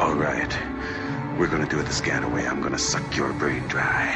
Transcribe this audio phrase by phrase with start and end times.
[0.00, 0.58] All right.
[1.38, 2.46] We're gonna do it the scan away.
[2.46, 4.10] I'm gonna suck your brain dry.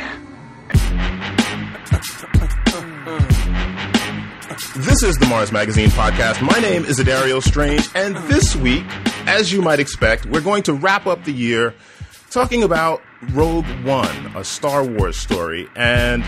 [4.76, 6.40] This is the Mars Magazine podcast.
[6.42, 8.84] My name is Adario Strange, and this week,
[9.26, 11.74] as you might expect, we're going to wrap up the year
[12.30, 13.02] talking about
[13.32, 15.68] Rogue One, a Star Wars story.
[15.76, 16.24] And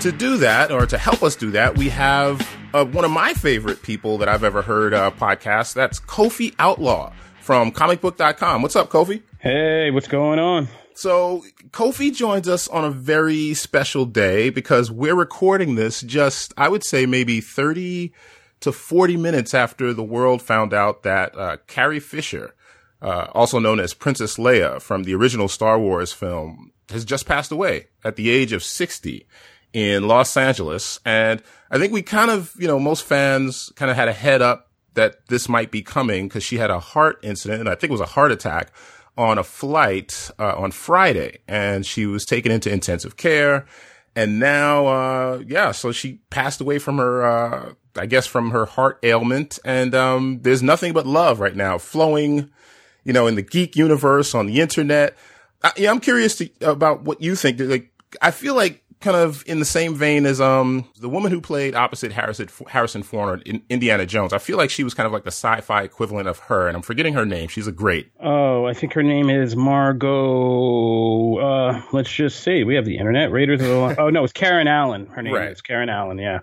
[0.00, 3.34] to do that, or to help us do that, we have uh, one of my
[3.34, 5.74] favorite people that I've ever heard uh, podcast.
[5.74, 7.12] That's Kofi Outlaw
[7.50, 8.62] from comicbook.com.
[8.62, 9.22] What's up, Kofi?
[9.40, 10.68] Hey, what's going on?
[10.94, 16.68] So Kofi joins us on a very special day because we're recording this just, I
[16.68, 18.12] would say maybe 30
[18.60, 22.54] to 40 minutes after the world found out that uh, Carrie Fisher,
[23.02, 27.50] uh, also known as Princess Leia from the original Star Wars film, has just passed
[27.50, 29.26] away at the age of 60
[29.72, 31.00] in Los Angeles.
[31.04, 34.40] And I think we kind of, you know, most fans kind of had a head
[34.40, 37.90] up that this might be coming because she had a heart incident, and I think
[37.90, 38.72] it was a heart attack
[39.16, 43.66] on a flight uh, on Friday, and she was taken into intensive care.
[44.16, 48.66] And now, uh, yeah, so she passed away from her, uh, I guess, from her
[48.66, 49.58] heart ailment.
[49.64, 52.50] And um, there's nothing but love right now flowing,
[53.04, 55.16] you know, in the geek universe on the internet.
[55.62, 57.60] I, yeah, I'm curious to, about what you think.
[57.60, 61.40] Like, I feel like kind of in the same vein as um the woman who
[61.40, 64.32] played opposite Harrison Harrison Ford in Indiana Jones.
[64.32, 66.82] I feel like she was kind of like the sci-fi equivalent of her, and I'm
[66.82, 67.48] forgetting her name.
[67.48, 68.10] She's a great.
[68.20, 71.38] Oh, I think her name is Margot.
[71.38, 72.64] Uh, let's just see.
[72.64, 73.32] We have the internet.
[73.32, 73.96] Raiders of the.
[73.98, 75.06] oh no, it's Karen Allen.
[75.06, 75.50] Her name right.
[75.50, 76.18] is Karen Allen.
[76.18, 76.40] Yeah.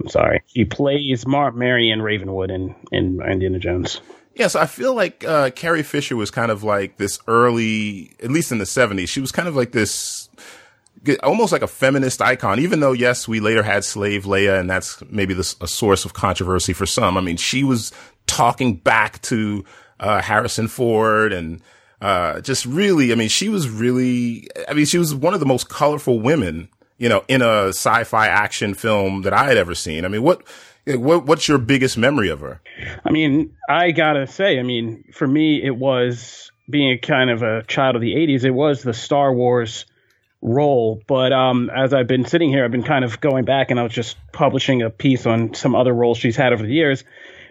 [0.00, 0.42] I'm sorry.
[0.46, 4.00] She plays Mar- Marion Ravenwood in in Indiana Jones.
[4.34, 8.32] Yeah, so I feel like uh, Carrie Fisher was kind of like this early, at
[8.32, 10.23] least in the 70s, she was kind of like this
[11.22, 15.02] almost like a feminist icon, even though, yes, we later had Slave Leia, and that's
[15.10, 17.16] maybe a source of controversy for some.
[17.16, 17.92] I mean, she was
[18.26, 19.64] talking back to
[20.00, 21.60] uh, Harrison Ford and
[22.00, 25.46] uh, just really, I mean, she was really, I mean, she was one of the
[25.46, 30.04] most colorful women, you know, in a sci-fi action film that I had ever seen.
[30.04, 30.42] I mean, what,
[30.86, 32.60] what, what's your biggest memory of her?
[33.04, 37.42] I mean, I gotta say, I mean, for me, it was being a kind of
[37.42, 38.44] a child of the '80s.
[38.44, 39.86] It was the Star Wars
[40.44, 41.02] role.
[41.08, 43.82] But um, as I've been sitting here, I've been kind of going back and I
[43.82, 47.02] was just publishing a piece on some other roles she's had over the years.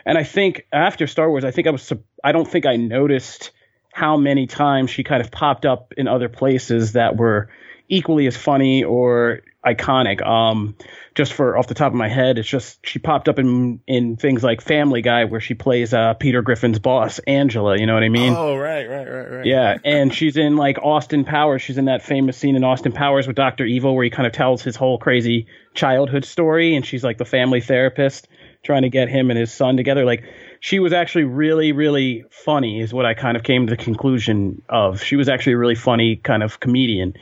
[0.06, 1.92] And I think after Star Wars, I think I was,
[2.24, 3.52] I don't think I noticed
[3.92, 7.50] how many times she kind of popped up in other places that were
[7.90, 10.26] equally as funny or iconic.
[10.26, 10.76] Um,
[11.16, 14.18] just for off the top of my head, it's just she popped up in in
[14.18, 17.78] things like Family Guy where she plays uh, Peter Griffin's boss, Angela.
[17.78, 18.34] You know what I mean?
[18.34, 19.46] Oh, right, right, right, right.
[19.46, 21.62] Yeah, and she's in like Austin Powers.
[21.62, 24.34] She's in that famous scene in Austin Powers with Doctor Evil where he kind of
[24.34, 28.28] tells his whole crazy childhood story, and she's like the family therapist
[28.64, 30.06] trying to get him and his son together.
[30.06, 30.24] Like
[30.62, 34.62] she was actually really, really funny, is what I kind of came to the conclusion
[34.68, 35.04] of.
[35.04, 37.14] She was actually a really funny kind of comedian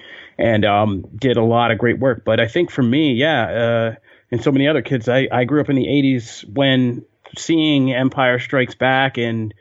[0.41, 2.24] and um, did a lot of great work.
[2.25, 3.96] But I think for me, yeah, uh,
[4.31, 7.06] and so many other kids, I, I grew up in the 80s when
[7.38, 9.53] seeing Empire Strikes Back and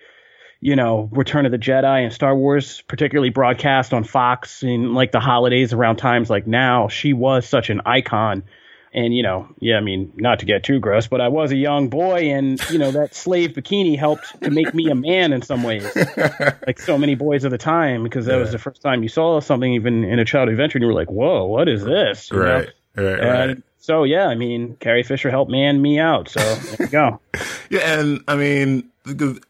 [0.60, 5.10] you know, Return of the Jedi and Star Wars, particularly broadcast on Fox in like
[5.10, 8.42] the holidays around times like now, she was such an icon.
[8.92, 11.56] And, you know, yeah, I mean, not to get too gross, but I was a
[11.56, 15.42] young boy and, you know, that slave bikini helped to make me a man in
[15.42, 15.88] some ways.
[16.66, 18.40] like so many boys of the time, because that yeah.
[18.40, 20.94] was the first time you saw something even in a child adventure and you were
[20.94, 22.32] like, whoa, what is this?
[22.32, 22.68] You right.
[22.96, 23.04] Know?
[23.04, 23.56] Right, right.
[23.78, 26.28] So yeah, I mean, Carrie Fisher helped man me out.
[26.28, 27.20] So there you go.
[27.70, 28.90] yeah, and I mean,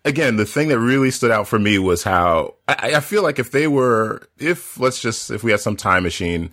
[0.04, 3.38] again, the thing that really stood out for me was how I, I, feel like
[3.38, 6.50] if they were, if let's just, if we had some time machine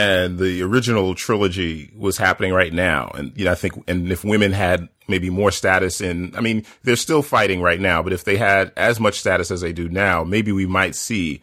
[0.00, 3.10] and the original trilogy was happening right now.
[3.14, 6.64] And, you know, I think, and if women had maybe more status in, I mean,
[6.84, 9.90] they're still fighting right now, but if they had as much status as they do
[9.90, 11.42] now, maybe we might see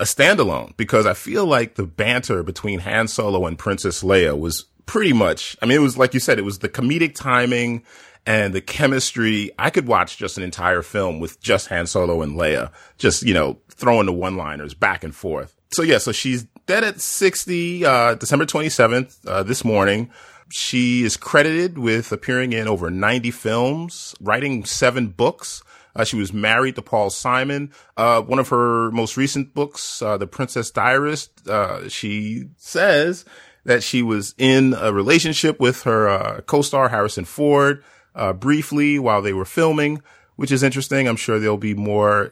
[0.00, 4.64] a standalone because I feel like the banter between Han Solo and Princess Leia was
[4.84, 7.84] pretty much, I mean, it was like you said, it was the comedic timing
[8.26, 9.52] and the chemistry.
[9.60, 13.32] I could watch just an entire film with just Han Solo and Leia, just, you
[13.32, 15.61] know, throwing the one liners back and forth.
[15.72, 20.10] So yeah, so she's dead at 60, uh, December 27th, uh, this morning.
[20.50, 25.62] She is credited with appearing in over 90 films, writing seven books.
[25.96, 27.72] Uh, she was married to Paul Simon.
[27.96, 33.24] Uh, one of her most recent books, uh, The Princess Diarist, uh, she says
[33.64, 37.82] that she was in a relationship with her uh, co-star Harrison Ford
[38.14, 40.02] uh, briefly while they were filming,
[40.36, 41.08] which is interesting.
[41.08, 42.30] I'm sure there'll be more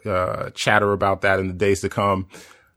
[0.54, 2.26] chatter about that in the days to come.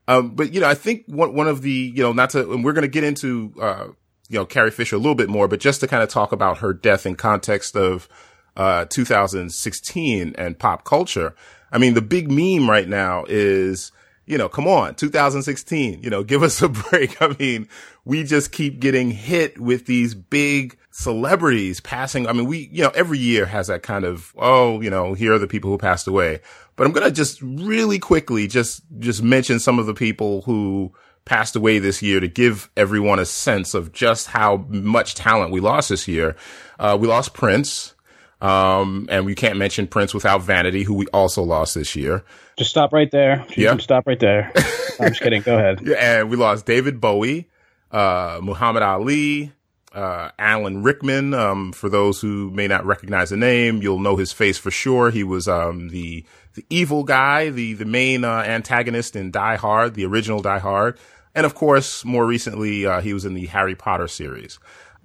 [0.07, 2.63] Um, but you know, I think one one of the you know not to, and
[2.63, 3.87] we're going to get into uh,
[4.29, 6.59] you know Carrie Fisher a little bit more, but just to kind of talk about
[6.59, 8.09] her death in context of
[8.55, 11.35] uh, 2016 and pop culture.
[11.71, 13.91] I mean, the big meme right now is,
[14.25, 17.21] you know, come on, 2016, you know, give us a break.
[17.21, 17.67] I mean,
[18.05, 22.27] we just keep getting hit with these big celebrities passing.
[22.27, 25.33] I mean, we, you know, every year has that kind of, oh, you know, here
[25.33, 26.41] are the people who passed away.
[26.75, 30.93] But I'm going to just really quickly just, just mention some of the people who
[31.25, 35.59] passed away this year to give everyone a sense of just how much talent we
[35.59, 36.35] lost this year.
[36.79, 37.93] Uh, we lost Prince.
[38.41, 42.25] Um, and we can't mention Prince without Vanity, who we also lost this year.
[42.57, 43.45] Just stop right there.
[43.55, 43.77] Yeah.
[43.77, 44.51] Stop right there.
[44.99, 45.41] I'm just kidding.
[45.43, 45.79] Go ahead.
[45.81, 47.49] Yeah, and we lost David Bowie,
[47.89, 49.53] uh, Muhammad Ali,
[49.93, 51.33] uh, Alan Rickman.
[51.33, 55.09] Um, for those who may not recognize the name, you'll know his face for sure.
[55.09, 56.25] He was, um, the,
[56.55, 60.97] the evil guy, the, the main, uh, antagonist in Die Hard, the original Die Hard.
[61.35, 64.59] And of course, more recently, uh, he was in the Harry Potter series.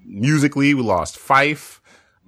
[0.05, 1.81] Musically, we lost Phife.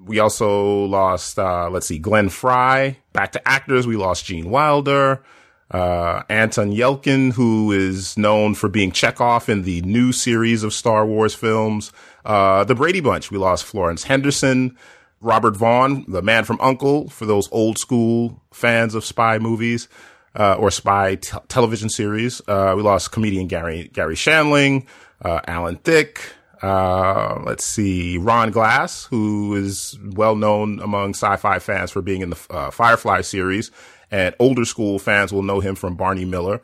[0.03, 2.99] We also lost, uh, let's see, Glenn Frey.
[3.13, 5.23] Back to actors, we lost Gene Wilder.
[5.71, 11.07] Uh, Anton Yelchin, who is known for being Chekov in the new series of Star
[11.07, 11.93] Wars films.
[12.25, 14.77] Uh, the Brady Bunch, we lost Florence Henderson.
[15.21, 19.89] Robert Vaughn, the man from Uncle, for those old school fans of spy movies,
[20.35, 22.41] uh, or spy t- television series.
[22.49, 24.87] Uh, we lost comedian Gary, Garry Shandling,
[25.23, 26.23] uh, Alan Thicke,
[26.63, 32.31] uh, let's see, Ron Glass, who is well known among sci-fi fans for being in
[32.31, 33.71] the uh, Firefly series,
[34.11, 36.61] and older school fans will know him from Barney Miller.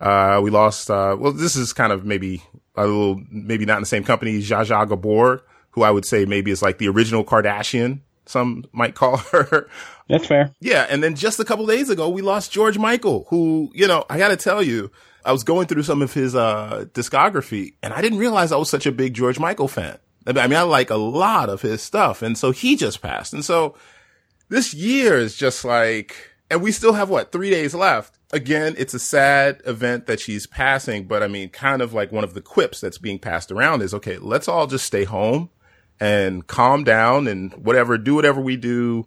[0.00, 2.42] Uh, we lost, uh, well, this is kind of maybe
[2.74, 5.42] a little, maybe not in the same company, Zsa Zsa Gabor,
[5.76, 9.68] who I would say maybe is like the original Kardashian, some might call her.
[10.08, 10.52] That's fair.
[10.58, 10.86] Yeah.
[10.88, 14.18] And then just a couple days ago, we lost George Michael, who, you know, I
[14.18, 14.90] got to tell you,
[15.24, 18.70] I was going through some of his uh, discography, and I didn't realize I was
[18.70, 19.98] such a big George Michael fan.
[20.26, 23.44] I mean, I like a lot of his stuff, and so he just passed, and
[23.44, 23.76] so
[24.48, 28.18] this year is just like, and we still have what three days left.
[28.32, 32.24] Again, it's a sad event that she's passing, but I mean, kind of like one
[32.24, 35.50] of the quips that's being passed around is, okay, let's all just stay home
[36.00, 39.06] and calm down and whatever, do whatever we do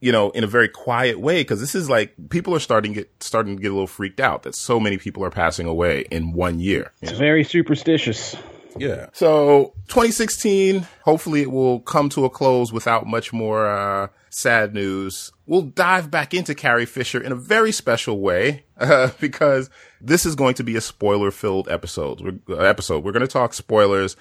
[0.00, 3.10] you know, in a very quiet way, because this is like people are starting get
[3.20, 6.32] starting to get a little freaked out that so many people are passing away in
[6.32, 6.92] one year.
[7.00, 7.18] It's know?
[7.18, 8.36] very superstitious.
[8.78, 9.06] Yeah.
[9.14, 15.32] So 2016, hopefully it will come to a close without much more uh, sad news.
[15.46, 19.70] We'll dive back into Carrie Fisher in a very special way uh, because
[20.06, 22.20] this is going to be a spoiler-filled episode.
[22.20, 23.04] We're, uh, episode.
[23.04, 24.16] We're going to talk spoilers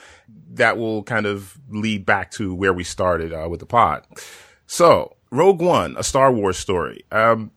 [0.53, 4.05] that will kind of lead back to where we started uh, with the pod.
[4.67, 7.05] So Rogue One, a Star Wars story.
[7.11, 7.51] Um,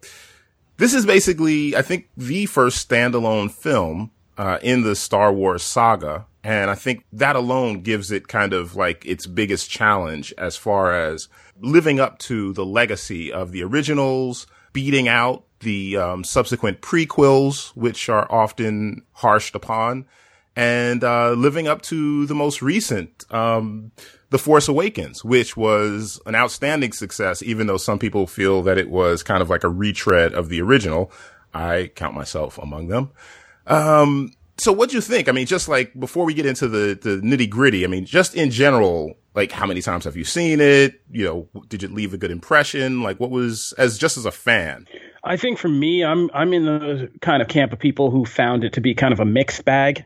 [0.77, 6.27] this is basically, I think, the first standalone film uh, in the Star Wars saga.
[6.45, 10.93] And I think that alone gives it kind of like its biggest challenge as far
[10.93, 11.29] as
[11.61, 18.09] living up to the legacy of the originals, beating out the um, subsequent prequels, which
[18.09, 20.07] are often harshed upon,
[20.57, 23.93] and uh, living up to the most recent um,
[24.31, 28.91] the Force Awakens, which was an outstanding success, even though some people feel that it
[28.91, 31.11] was kind of like a retread of the original.
[31.55, 33.11] I count myself among them.
[33.67, 35.29] Um, so what do you think?
[35.29, 38.35] I mean, just like before we get into the, the nitty gritty, I mean, just
[38.35, 41.01] in general, like how many times have you seen it?
[41.11, 43.03] You know, did it leave a good impression?
[43.03, 44.87] Like what was, as just as a fan?
[45.23, 48.65] I think for me, I'm, I'm in the kind of camp of people who found
[48.65, 50.05] it to be kind of a mixed bag.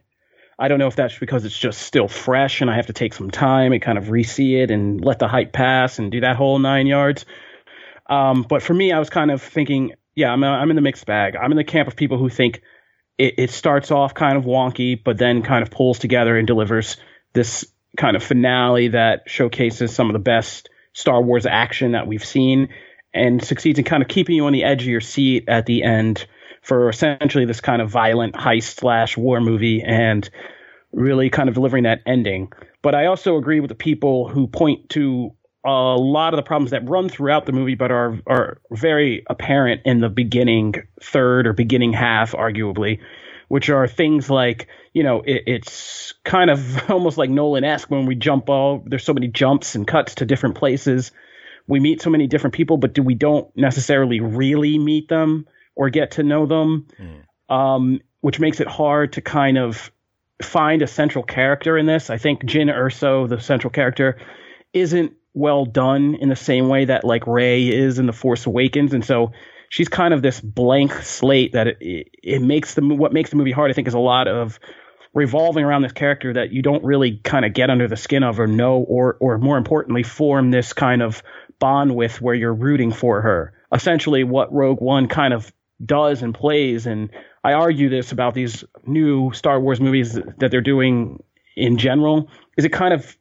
[0.58, 3.14] I don't know if that's because it's just still fresh and I have to take
[3.14, 6.36] some time and kind of re-see it and let the hype pass and do that
[6.36, 7.24] whole nine yards.
[8.08, 11.06] Um, but for me, I was kind of thinking, yeah, I'm, I'm in the mixed
[11.06, 11.36] bag.
[11.36, 12.62] I'm in the camp of people who think
[13.18, 16.96] it, it starts off kind of wonky, but then kind of pulls together and delivers
[17.32, 22.24] this kind of finale that showcases some of the best Star Wars action that we've
[22.24, 22.68] seen
[23.14, 25.82] and succeeds in kind of keeping you on the edge of your seat at the
[25.82, 26.26] end
[26.62, 30.30] for essentially this kind of violent heist slash war movie and
[30.92, 32.52] really kind of delivering that ending.
[32.82, 35.32] But I also agree with the people who point to
[35.64, 39.82] a lot of the problems that run throughout the movie, but are are very apparent
[39.84, 43.00] in the beginning third or beginning half, arguably,
[43.48, 48.06] which are things like you know it, it's kind of almost like Nolan esque when
[48.06, 51.12] we jump all there's so many jumps and cuts to different places.
[51.72, 55.88] We meet so many different people, but do we don't necessarily really meet them or
[55.88, 57.54] get to know them, mm.
[57.54, 59.90] um, which makes it hard to kind of
[60.42, 62.10] find a central character in this.
[62.10, 64.18] I think Jyn Erso, the central character,
[64.74, 68.92] isn't well done in the same way that like Rey is in The Force Awakens,
[68.92, 69.32] and so
[69.70, 73.52] she's kind of this blank slate that it, it makes the what makes the movie
[73.52, 73.70] hard.
[73.70, 74.60] I think is a lot of
[75.14, 78.40] revolving around this character that you don't really kind of get under the skin of
[78.40, 81.22] or know or or more importantly form this kind of
[81.62, 83.54] bond with where you're rooting for her.
[83.72, 85.52] Essentially what Rogue One kind of
[85.84, 86.86] does and plays.
[86.86, 87.10] And
[87.44, 91.22] I argue this about these new Star Wars movies that they're doing
[91.56, 92.28] in general.
[92.56, 93.16] Is it kind of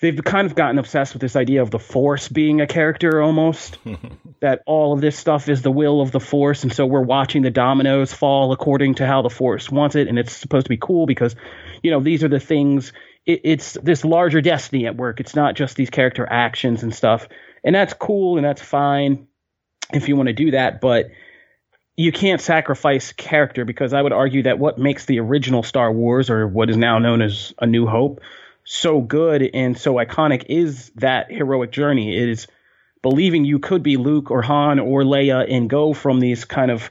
[0.00, 3.76] they've kind of gotten obsessed with this idea of the force being a character almost
[4.40, 7.42] that all of this stuff is the will of the force and so we're watching
[7.42, 10.76] the dominoes fall according to how the force wants it and it's supposed to be
[10.76, 11.36] cool because
[11.82, 12.92] you know these are the things
[13.24, 17.28] it, it's this larger destiny at work it's not just these character actions and stuff
[17.64, 19.26] and that's cool and that's fine
[19.92, 21.06] if you want to do that but
[21.96, 26.30] you can't sacrifice character because i would argue that what makes the original star wars
[26.30, 28.20] or what is now known as a new hope
[28.64, 32.16] so good and so iconic is that heroic journey.
[32.16, 32.46] It is
[33.02, 36.90] believing you could be Luke or Han or Leia and go from these kind of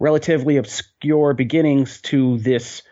[0.00, 2.82] relatively obscure beginnings to this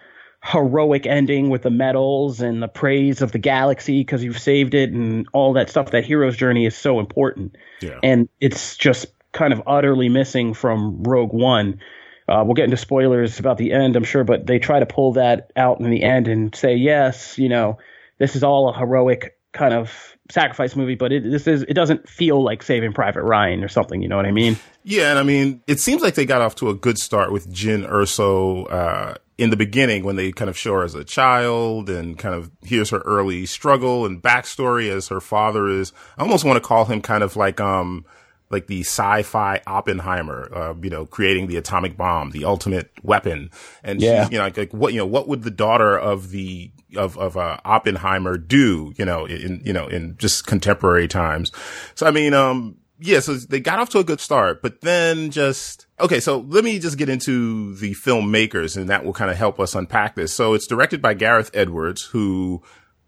[0.43, 4.91] heroic ending with the medals and the praise of the galaxy because you've saved it
[4.91, 5.91] and all that stuff.
[5.91, 7.57] That hero's journey is so important.
[7.81, 7.99] Yeah.
[8.03, 11.81] And it's just kind of utterly missing from Rogue One.
[12.29, 15.15] Uh, we'll get into spoilers about the end, I'm sure, but they try to pull
[15.15, 17.79] that out in the end and say, yes, you know,
[18.19, 22.09] this is all a heroic kind of sacrifice movie, but it this is it doesn't
[22.09, 24.01] feel like Saving Private Ryan or something.
[24.01, 24.57] You know what I mean?
[24.85, 27.53] Yeah, and I mean it seems like they got off to a good start with
[27.53, 31.89] Jyn Erso uh, in the beginning when they kind of show her as a child
[31.89, 35.95] and kind of here's her early struggle and backstory as her father is.
[36.19, 38.05] I almost want to call him kind of like um
[38.51, 43.51] like the sci-fi Oppenheimer, uh, you know, creating the atomic bomb, the ultimate weapon.
[43.85, 44.25] And yeah.
[44.25, 47.17] she's, you know, like, like, what, you know, what would the daughter of the, of,
[47.17, 51.53] of, uh, Oppenheimer do, you know, in, you know, in just contemporary times.
[51.95, 55.31] So, I mean, um, yeah, so they got off to a good start, but then
[55.31, 59.37] just, okay, so let me just get into the filmmakers and that will kind of
[59.37, 60.35] help us unpack this.
[60.35, 62.63] So it's directed by Gareth Edwards, who,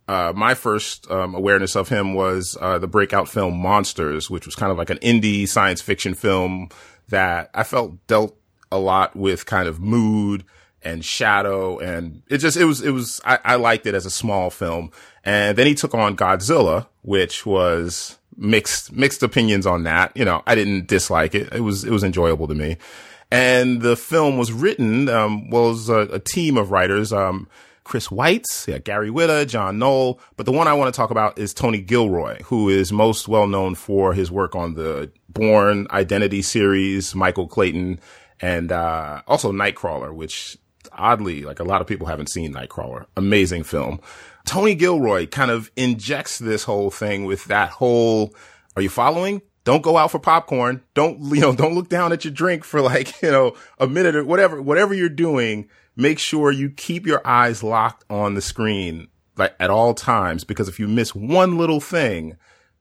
[0.08, 4.54] uh, my first um, awareness of him was uh, the breakout film Monsters, which was
[4.54, 6.68] kind of like an indie science fiction film
[7.08, 8.36] that I felt dealt
[8.70, 10.44] a lot with kind of mood
[10.84, 14.10] and shadow, and it just it was it was I, I liked it as a
[14.10, 14.90] small film.
[15.24, 20.14] And then he took on Godzilla, which was mixed mixed opinions on that.
[20.16, 22.76] You know, I didn't dislike it; it was it was enjoyable to me.
[23.30, 27.12] And the film was written um, was a, a team of writers.
[27.12, 27.48] Um,
[27.84, 30.20] Chris Weitz, yeah, Gary Whitta, John Knoll.
[30.36, 33.46] But the one I want to talk about is Tony Gilroy, who is most well
[33.46, 37.98] known for his work on the Bourne Identity series, Michael Clayton,
[38.40, 40.56] and uh, also Nightcrawler, which
[40.92, 43.06] oddly, like a lot of people haven't seen Nightcrawler.
[43.16, 44.00] Amazing film.
[44.44, 48.34] Tony Gilroy kind of injects this whole thing with that whole,
[48.76, 49.42] are you following?
[49.64, 50.82] Don't go out for popcorn.
[50.94, 54.16] Don't, you know, don't look down at your drink for like, you know, a minute
[54.16, 59.08] or whatever, whatever you're doing make sure you keep your eyes locked on the screen
[59.36, 62.36] like at all times because if you miss one little thing,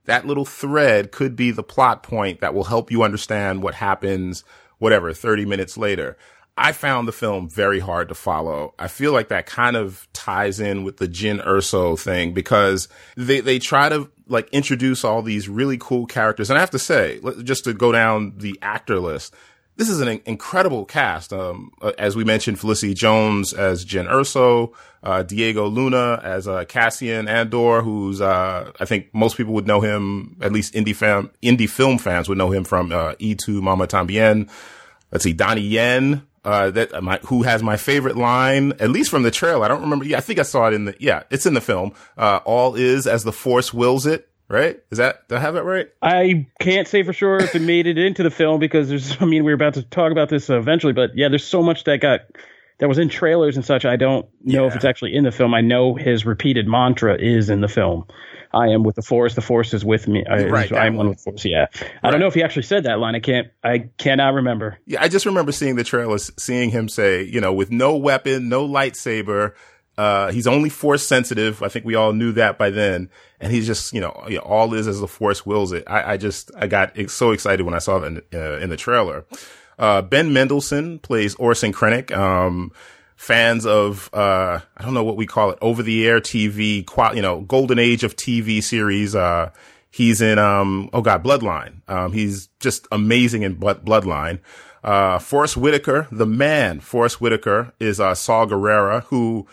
[0.05, 4.43] that little thread could be the plot point that will help you understand what happens,
[4.79, 6.17] whatever, 30 minutes later.
[6.58, 8.74] I found the film very hard to follow.
[8.77, 13.39] I feel like that kind of ties in with the Jyn Erso thing because they,
[13.39, 16.50] they try to like introduce all these really cool characters.
[16.50, 19.34] And I have to say, just to go down the actor list,
[19.77, 21.34] this is an incredible cast.
[21.34, 26.65] Um, uh, as we mentioned, Felicity Jones as Jyn Erso, uh, Diego Luna as uh,
[26.65, 31.31] Cassian Andor, who's uh, I think most people would know him, at least indie fam,
[31.41, 34.50] indie film fans would know him from uh, Y Tu Mamá También.
[35.12, 39.24] Let's see, Donnie Yen, uh, that my, who has my favorite line, at least from
[39.24, 39.65] the trailer.
[39.65, 40.05] I don't remember.
[40.05, 40.95] Yeah, I think I saw it in the.
[41.00, 41.93] Yeah, it's in the film.
[42.17, 44.83] Uh, all is as the Force wills it right?
[44.91, 45.89] Is that do I have that right?
[46.01, 49.15] I can't say for sure if it made it into the film because there's.
[49.21, 51.86] I mean, we are about to talk about this eventually, but yeah, there's so much
[51.86, 52.21] that got
[52.79, 53.86] that was in trailers and such.
[53.86, 54.67] I don't know yeah.
[54.67, 55.53] if it's actually in the film.
[55.53, 58.05] I know his repeated mantra is in the film.
[58.53, 59.36] I am with the force.
[59.36, 60.25] The force is with me.
[60.25, 61.46] I, right, I am one with the force.
[61.46, 61.60] Yeah.
[61.60, 61.91] Right.
[62.03, 63.15] I don't know if he actually said that line.
[63.15, 63.48] I can't.
[63.63, 64.77] I cannot remember.
[64.86, 68.50] Yeah, I just remember seeing the trailers, seeing him say, you know, with no weapon,
[68.50, 69.53] no lightsaber,
[69.98, 71.62] uh, he's only force sensitive.
[71.62, 73.10] I think we all knew that by then.
[73.39, 75.84] And he's just, you know, you know all is as the force wills it.
[75.88, 78.77] I, I just, I got so excited when I saw that in, uh, in the
[78.77, 79.25] trailer.
[79.77, 82.12] Uh, ben Mendelsohn plays Orson Krennic.
[82.12, 82.72] Um,
[83.21, 86.83] fans of, uh, I don't know what we call it, over the air TV,
[87.15, 89.13] you know, golden age of TV series.
[89.13, 89.51] Uh,
[89.91, 91.87] he's in, um, oh God, Bloodline.
[91.87, 94.39] Um, he's just amazing in Bloodline.
[94.83, 99.45] Uh, Forest Whitaker, the man, Forest Whitaker is, uh, Saw Gerrera, who,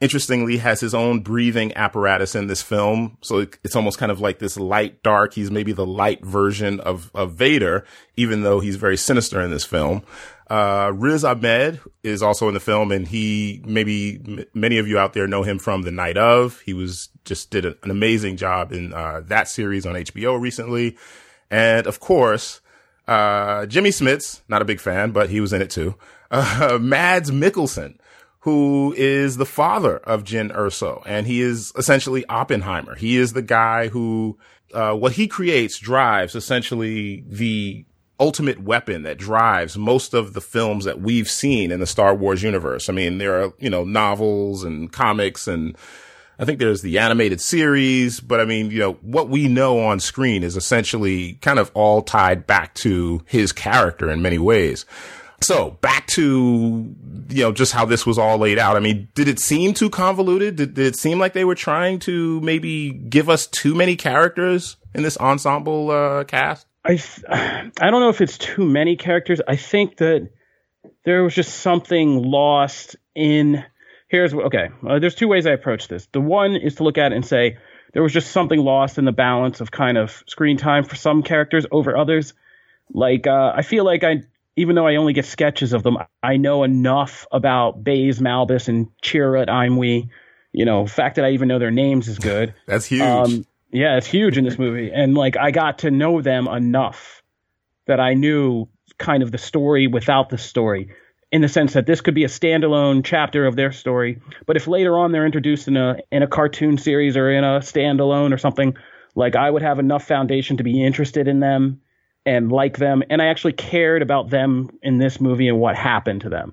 [0.00, 3.16] interestingly has his own breathing apparatus in this film.
[3.22, 5.34] So it's almost kind of like this light dark.
[5.34, 7.84] He's maybe the light version of, of Vader,
[8.16, 10.02] even though he's very sinister in this film.
[10.48, 14.98] Uh, Riz Ahmed is also in the film and he, maybe m- many of you
[14.98, 16.60] out there know him from The Night of.
[16.60, 20.96] He was just did a, an amazing job in, uh, that series on HBO recently.
[21.50, 22.60] And of course,
[23.08, 25.94] Uh, Jimmy Smits, not a big fan, but he was in it too.
[26.28, 27.98] Uh, Mads Mikkelsen,
[28.46, 32.94] who is the father of Jyn Erso, and he is essentially Oppenheimer.
[32.94, 34.38] He is the guy who,
[34.72, 37.84] uh, what he creates drives essentially the
[38.20, 42.44] ultimate weapon that drives most of the films that we've seen in the Star Wars
[42.44, 42.88] universe.
[42.88, 45.76] I mean, there are, you know, novels and comics and
[46.38, 49.98] I think there's the animated series, but I mean, you know, what we know on
[49.98, 54.84] screen is essentially kind of all tied back to his character in many ways.
[55.40, 56.94] So back to,
[57.28, 58.76] you know, just how this was all laid out.
[58.76, 60.56] I mean, did it seem too convoluted?
[60.56, 64.76] Did, did it seem like they were trying to maybe give us too many characters
[64.94, 66.66] in this ensemble uh, cast?
[66.84, 69.40] I I don't know if it's too many characters.
[69.46, 70.30] I think that
[71.04, 73.64] there was just something lost in.
[74.08, 74.68] Here's okay.
[74.88, 76.06] Uh, there's two ways I approach this.
[76.12, 77.58] The one is to look at it and say
[77.92, 81.22] there was just something lost in the balance of kind of screen time for some
[81.22, 82.34] characters over others.
[82.92, 84.22] Like uh, I feel like I,
[84.56, 88.88] even though I only get sketches of them, I know enough about Baze Malbus and
[89.02, 90.08] Chirrut Îmwe.
[90.52, 92.54] You know, the fact that I even know their names is good.
[92.66, 93.02] That's huge.
[93.02, 94.90] Um, yeah, it's huge in this movie.
[94.92, 97.22] And like I got to know them enough
[97.86, 100.88] that I knew kind of the story without the story
[101.30, 104.22] in the sense that this could be a standalone chapter of their story.
[104.46, 107.58] But if later on they're introduced in a in a cartoon series or in a
[107.58, 108.76] standalone or something,
[109.14, 111.82] like I would have enough foundation to be interested in them
[112.26, 113.02] and like them.
[113.08, 116.52] And I actually cared about them in this movie and what happened to them.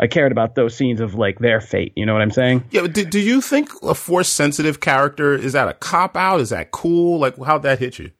[0.00, 1.92] I cared about those scenes of like their fate.
[1.94, 2.64] You know what I'm saying?
[2.70, 2.86] Yeah.
[2.86, 6.40] Do, do you think a force sensitive character is that a cop out?
[6.40, 7.18] Is that cool?
[7.18, 8.10] Like how'd that hit you?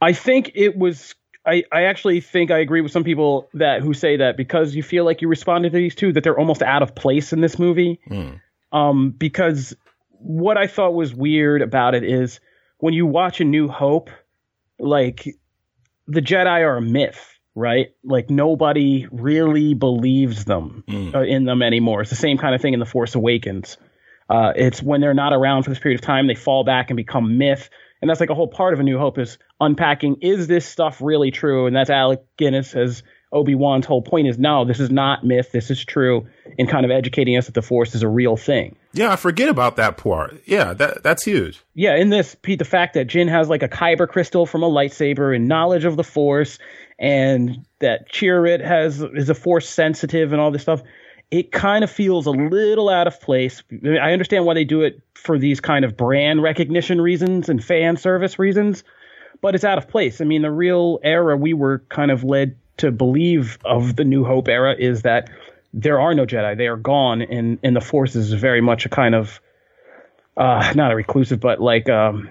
[0.00, 1.14] I think it was.
[1.44, 4.82] I, I actually think I agree with some people that who say that because you
[4.82, 7.58] feel like you responded to these two that they're almost out of place in this
[7.58, 7.98] movie.
[8.10, 8.40] Mm.
[8.70, 9.74] Um, because
[10.10, 12.38] what I thought was weird about it is
[12.78, 14.10] when you watch A New Hope,
[14.78, 15.36] like
[16.08, 17.88] the Jedi are a myth right?
[18.04, 21.14] Like nobody really believes them mm.
[21.14, 22.02] uh, in them anymore.
[22.02, 23.76] It's the same kind of thing in the Force Awakens.
[24.30, 26.96] Uh, it's when they're not around for this period of time, they fall back and
[26.96, 27.68] become myth.
[28.00, 31.00] And that's like a whole part of A New Hope is unpacking is this stuff
[31.00, 31.66] really true?
[31.66, 35.50] And that's Alec Guinness as Obi Wan's whole point is no, this is not myth,
[35.50, 36.28] this is true,
[36.58, 38.76] and kind of educating us that the Force is a real thing.
[38.92, 40.42] Yeah, I forget about that part.
[40.46, 41.60] Yeah, that that's huge.
[41.74, 44.70] Yeah, in this, Pete, the fact that Jyn has like a kyber crystal from a
[44.70, 46.58] lightsaber and knowledge of the Force,
[46.98, 50.82] and that Chirrut has is a force sensitive and all this stuff.
[51.30, 53.62] It kind of feels a little out of place.
[53.84, 57.98] I understand why they do it for these kind of brand recognition reasons and fan
[57.98, 58.82] service reasons,
[59.42, 60.22] but it's out of place.
[60.22, 64.24] I mean, the real era we were kind of led to believe of the New
[64.24, 65.28] Hope era is that
[65.78, 68.88] there are no Jedi; they are gone, and and the Force is very much a
[68.88, 69.40] kind of
[70.36, 72.30] uh, not a reclusive, but like um,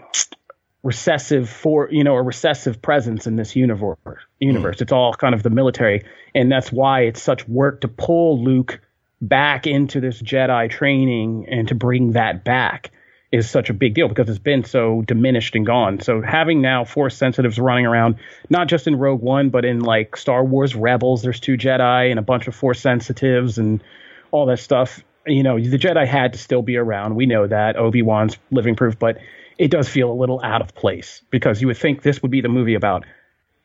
[0.84, 3.98] recessive for you know a recessive presence in this universe
[4.40, 4.78] universe.
[4.78, 4.82] Mm.
[4.82, 8.80] it's all kind of the military and that's why it's such work to pull luke
[9.20, 12.92] back into this jedi training and to bring that back
[13.32, 16.00] is such a big deal because it's been so diminished and gone.
[16.00, 18.16] So having now force sensitives running around
[18.50, 22.20] not just in rogue one but in like star wars rebels there's two jedi and
[22.20, 23.84] a bunch of force sensitives and
[24.32, 25.04] all that stuff.
[25.26, 27.16] You know the jedi had to still be around.
[27.16, 27.76] We know that.
[27.76, 29.18] Obi-wan's living proof but
[29.58, 32.42] it does feel a little out of place because you would think this would be
[32.42, 33.06] the movie about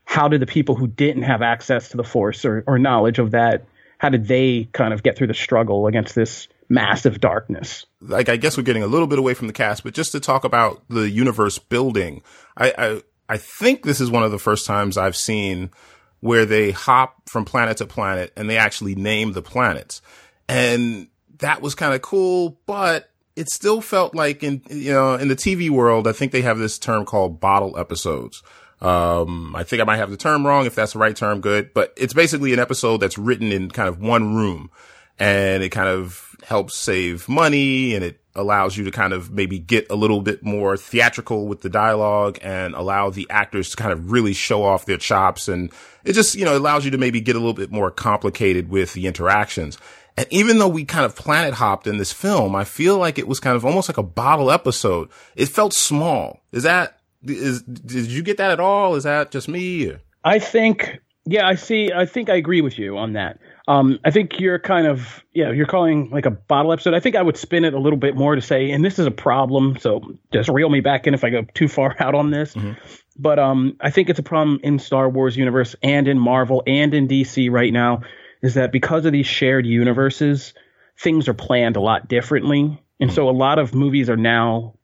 [0.04, 3.30] how did the people who didn't have access to the force or, or knowledge of
[3.30, 3.64] that
[4.02, 8.36] how did they kind of get through the struggle against this massive darkness like i
[8.36, 10.82] guess we're getting a little bit away from the cast but just to talk about
[10.88, 12.20] the universe building
[12.56, 15.70] i i, I think this is one of the first times i've seen
[16.18, 20.02] where they hop from planet to planet and they actually name the planets
[20.48, 21.06] and
[21.38, 25.36] that was kind of cool but it still felt like in you know in the
[25.36, 28.42] TV world, I think they have this term called bottle episodes.
[28.82, 30.66] Um, I think I might have the term wrong.
[30.66, 31.72] If that's the right term, good.
[31.72, 34.70] But it's basically an episode that's written in kind of one room,
[35.18, 39.58] and it kind of helps save money, and it allows you to kind of maybe
[39.58, 43.92] get a little bit more theatrical with the dialogue and allow the actors to kind
[43.92, 45.70] of really show off their chops, and
[46.04, 48.94] it just you know allows you to maybe get a little bit more complicated with
[48.94, 49.78] the interactions.
[50.16, 53.28] And even though we kind of planet hopped in this film, I feel like it
[53.28, 55.08] was kind of almost like a bottle episode.
[55.36, 56.40] It felt small.
[56.52, 58.94] Is that, is, did you get that at all?
[58.94, 59.96] Is that just me?
[60.24, 61.92] I think, yeah, I see.
[61.92, 63.38] I think I agree with you on that.
[63.68, 66.94] Um, I think you're kind of, yeah, you're calling like a bottle episode.
[66.94, 69.06] I think I would spin it a little bit more to say, and this is
[69.06, 69.78] a problem.
[69.78, 70.00] So
[70.32, 72.54] just reel me back in if I go too far out on this.
[72.54, 72.72] Mm-hmm.
[73.18, 76.94] But um, I think it's a problem in Star Wars universe and in Marvel and
[76.94, 78.02] in DC right now
[78.42, 80.54] is that because of these shared universes,
[80.98, 82.82] things are planned a lot differently.
[83.00, 84.74] And so a lot of movies are now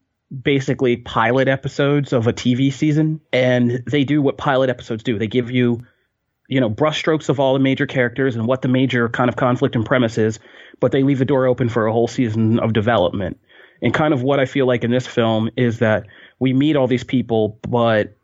[0.43, 3.21] basically pilot episodes of a TV season.
[3.33, 5.19] And they do what pilot episodes do.
[5.19, 5.83] They give you
[6.49, 9.77] you know brushstrokes of all the major characters and what the major kind of conflict
[9.77, 10.39] and premise is,
[10.81, 13.39] but they leave the door open for a whole season of development.
[13.81, 16.07] And kind of what I feel like in this film is that
[16.41, 18.17] we meet all these people, but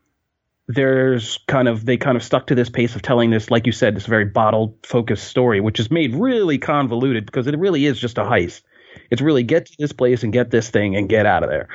[0.66, 3.72] there's kind of they kind of stuck to this pace of telling this, like you
[3.72, 7.98] said, this very bottled focused story, which is made really convoluted because it really is
[7.98, 8.62] just a heist.
[9.10, 11.68] It's really get to this place and get this thing and get out of there.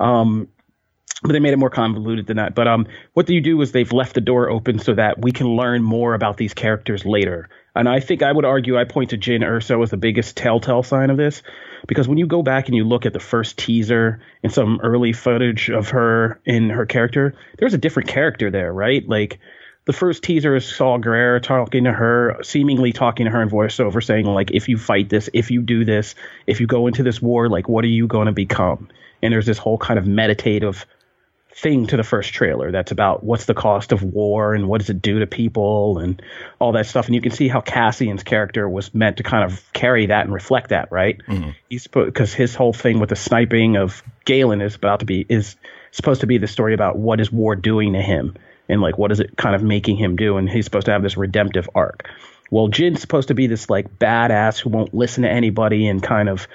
[0.00, 0.48] Um,
[1.22, 2.54] but they made it more convoluted than that.
[2.54, 5.48] But um, what you do is they've left the door open so that we can
[5.48, 7.48] learn more about these characters later.
[7.74, 10.82] And I think I would argue I point to Jyn Erso as the biggest telltale
[10.82, 11.42] sign of this
[11.86, 15.12] because when you go back and you look at the first teaser and some early
[15.12, 19.08] footage of her in her character, there's a different character there, right?
[19.08, 19.38] Like
[19.88, 24.04] the first teaser is Saw Gerrera talking to her, seemingly talking to her in voiceover,
[24.04, 26.14] saying like, "If you fight this, if you do this,
[26.46, 28.88] if you go into this war, like, what are you going to become?"
[29.22, 30.84] And there's this whole kind of meditative
[31.54, 34.90] thing to the first trailer that's about what's the cost of war and what does
[34.90, 36.20] it do to people and
[36.58, 37.06] all that stuff.
[37.06, 40.34] And you can see how Cassian's character was meant to kind of carry that and
[40.34, 41.18] reflect that, right?
[41.26, 41.50] Mm-hmm.
[41.70, 45.56] He's because his whole thing with the sniping of Galen is about to be is
[45.92, 48.36] supposed to be the story about what is war doing to him
[48.68, 51.02] and like what is it kind of making him do, and he's supposed to have
[51.02, 52.08] this redemptive arc.
[52.50, 56.28] Well, Jyn's supposed to be this like badass who won't listen to anybody and kind
[56.28, 56.48] of,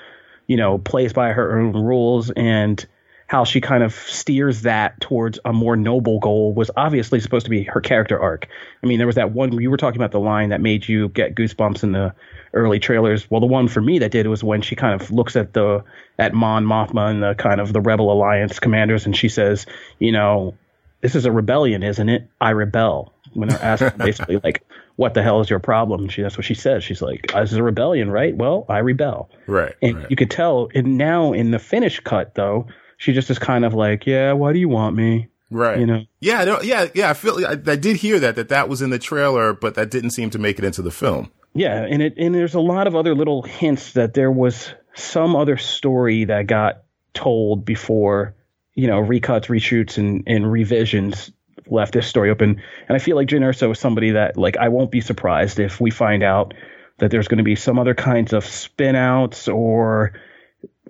[0.48, 2.84] you know, plays by her own rules and
[3.28, 7.50] how she kind of steers that towards a more noble goal was obviously supposed to
[7.50, 8.48] be her character arc.
[8.84, 11.10] I mean, there was that one you were talking about the line that made you
[11.10, 12.14] get goosebumps in the
[12.54, 13.30] early trailers.
[13.32, 15.84] Well, the one for me that did was when she kind of looks at the
[16.20, 19.66] at Mon Mothma and the kind of the Rebel Alliance commanders, and she says,
[20.00, 20.56] you know,
[21.04, 22.30] this is a rebellion, isn't it?
[22.42, 23.14] I rebel.
[23.34, 24.64] When they're asked basically like,
[24.96, 26.08] what the hell is your problem?
[26.08, 26.84] She that's what she says.
[26.84, 28.36] She's like, uh, this is a rebellion, right?
[28.36, 29.30] Well, I rebel.
[29.46, 29.76] Right.
[29.82, 30.10] And right.
[30.10, 30.70] you could tell.
[30.74, 34.54] And now in the finished cut, though, she just is kind of like, yeah, why
[34.54, 35.28] do you want me?
[35.52, 35.80] Right.
[35.80, 36.06] You know.
[36.22, 36.60] Yeah.
[36.64, 36.88] yeah.
[36.94, 37.10] Yeah.
[37.10, 37.46] I feel.
[37.46, 40.30] I, I did hear that that that was in the trailer, but that didn't seem
[40.32, 41.32] to make it into the film.
[41.56, 45.36] Yeah, and it and there's a lot of other little hints that there was some
[45.36, 48.34] other story that got told before,
[48.76, 51.32] you know, recuts, reshoots, and and revisions
[51.68, 52.62] left this story open.
[52.88, 55.80] And I feel like Jyn Erso is somebody that like I won't be surprised if
[55.80, 56.54] we find out
[57.00, 60.14] that there's going to be some other kinds of spin outs or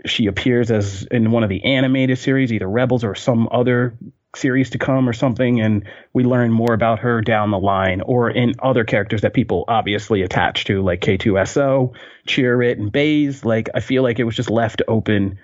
[0.06, 3.96] she appears as in one of the animated series, either Rebels or some other
[4.36, 8.30] series to come or something, and we learn more about her down the line, or
[8.30, 11.94] in other characters that people obviously attach to, like K2SO,
[12.28, 13.46] Chirrut, and Baze.
[13.46, 15.38] Like I feel like it was just left open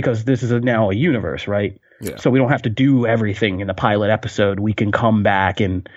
[0.00, 1.80] because this is a, now a universe, right?
[2.00, 2.16] Yeah.
[2.16, 4.58] So we don't have to do everything in the pilot episode.
[4.58, 5.88] We can come back and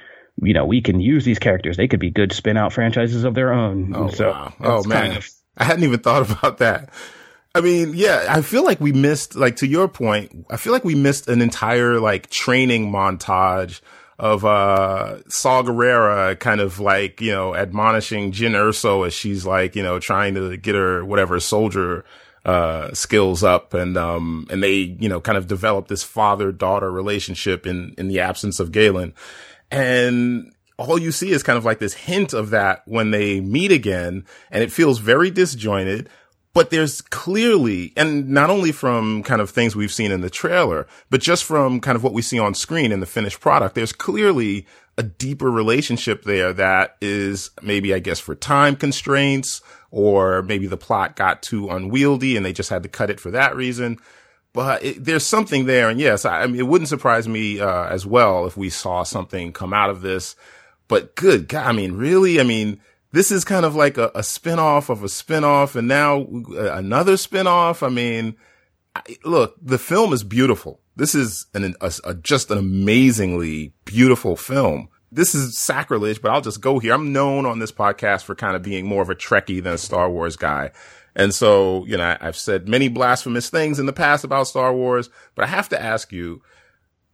[0.41, 1.77] you know we can use these characters.
[1.77, 3.95] They could be good spin out franchises of their own.
[3.95, 4.53] Oh so wow!
[4.59, 6.89] Oh man, kind of, I hadn't even thought about that.
[7.55, 10.83] I mean, yeah, I feel like we missed, like to your point, I feel like
[10.83, 13.81] we missed an entire like training montage
[14.17, 19.75] of uh Saw Gerrera kind of like, you know, admonishing Jyn Erso as she's like,
[19.75, 22.05] you know, trying to get her whatever soldier
[22.45, 27.65] uh skills up and um and they, you know, kind of develop this father-daughter relationship
[27.65, 29.13] in in the absence of Galen.
[29.71, 33.71] And all you see is kind of like this hint of that when they meet
[33.71, 36.09] again and it feels very disjointed
[36.53, 40.87] but there's clearly, and not only from kind of things we've seen in the trailer,
[41.09, 43.91] but just from kind of what we see on screen in the finished product, there's
[43.91, 50.67] clearly a deeper relationship there that is maybe, I guess, for time constraints, or maybe
[50.67, 53.97] the plot got too unwieldy and they just had to cut it for that reason.
[54.53, 55.89] But it, there's something there.
[55.89, 59.03] And yes, I, I mean, it wouldn't surprise me, uh, as well if we saw
[59.03, 60.35] something come out of this.
[60.87, 62.39] But good God, I mean, really?
[62.39, 62.79] I mean,
[63.11, 67.13] this is kind of like a, a spinoff of a spinoff and now uh, another
[67.13, 67.85] spinoff.
[67.85, 68.35] I mean,
[69.23, 70.79] look, the film is beautiful.
[70.95, 74.89] This is an, a, a, just an amazingly beautiful film.
[75.11, 76.93] This is sacrilege, but I'll just go here.
[76.93, 79.77] I'm known on this podcast for kind of being more of a Trekkie than a
[79.77, 80.71] Star Wars guy.
[81.15, 85.09] And so, you know, I've said many blasphemous things in the past about Star Wars,
[85.35, 86.41] but I have to ask you,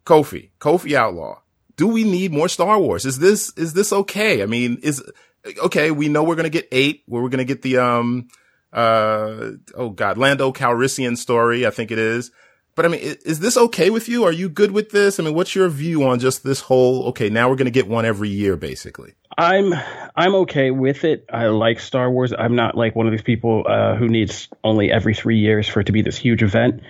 [0.05, 1.41] Kofi, Kofi Outlaw,
[1.75, 3.05] do we need more Star Wars?
[3.05, 4.41] Is this, is this okay?
[4.41, 5.03] I mean, is,
[5.63, 8.29] okay, we know we're going to get eight, where we're going to get the, um,
[8.73, 12.31] uh, oh God, Lando Calrissian story, I think it is.
[12.75, 14.23] But I mean, is this okay with you?
[14.23, 15.19] Are you good with this?
[15.19, 17.89] I mean, what's your view on just this whole, okay, now we're going to get
[17.89, 19.15] one every year, basically?
[19.37, 19.73] I'm,
[20.15, 21.25] I'm okay with it.
[21.31, 22.31] I like Star Wars.
[22.31, 25.81] I'm not like one of these people, uh, who needs only every three years for
[25.81, 26.81] it to be this huge event.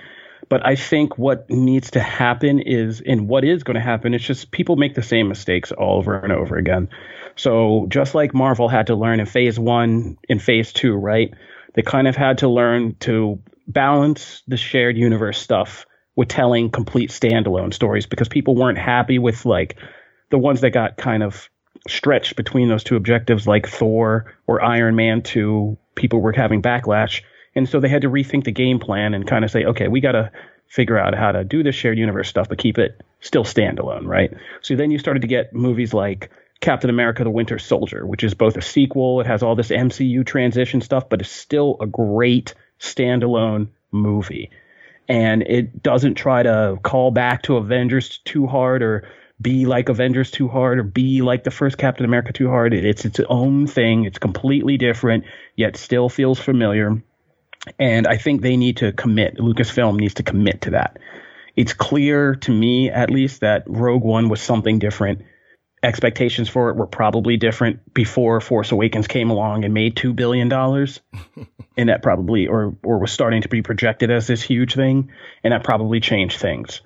[0.47, 4.25] But I think what needs to happen is, and what is going to happen, it's
[4.25, 6.89] just people make the same mistakes all over and over again.
[7.35, 11.33] So just like Marvel had to learn in phase one, in phase two, right?
[11.73, 17.11] They kind of had to learn to balance the shared universe stuff with telling complete
[17.11, 19.77] standalone stories because people weren't happy with like
[20.31, 21.49] the ones that got kind of
[21.87, 27.21] stretched between those two objectives, like Thor or Iron Man 2, people were having backlash.
[27.55, 30.01] And so they had to rethink the game plan and kind of say, okay, we
[30.01, 30.31] got to
[30.67, 34.31] figure out how to do this shared universe stuff, but keep it still standalone, right?
[34.61, 36.29] So then you started to get movies like
[36.61, 40.25] Captain America the Winter Soldier, which is both a sequel, it has all this MCU
[40.25, 44.49] transition stuff, but it's still a great standalone movie.
[45.07, 49.07] And it doesn't try to call back to Avengers too hard or
[49.41, 52.73] be like Avengers too hard or be like the first Captain America too hard.
[52.73, 54.05] It's its own thing.
[54.05, 55.23] It's completely different,
[55.55, 57.01] yet still feels familiar.
[57.79, 59.37] And I think they need to commit.
[59.37, 60.99] Lucasfilm needs to commit to that.
[61.55, 65.23] It's clear to me, at least, that Rogue One was something different.
[65.81, 70.49] Expectations for it were probably different before Force Awakens came along and made two billion
[70.49, 70.99] dollars,
[71.77, 75.11] and that probably, or or was starting to be projected as this huge thing,
[75.43, 76.81] and that probably changed things.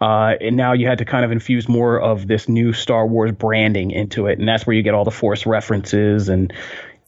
[0.00, 3.32] Uh, and now you had to kind of infuse more of this new Star Wars
[3.32, 6.52] branding into it, and that's where you get all the Force references and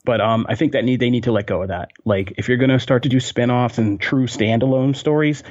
[0.09, 1.91] but um, I think that need they need to let go of that.
[2.03, 5.43] Like if you're going to start to do spin-offs and true standalone stories,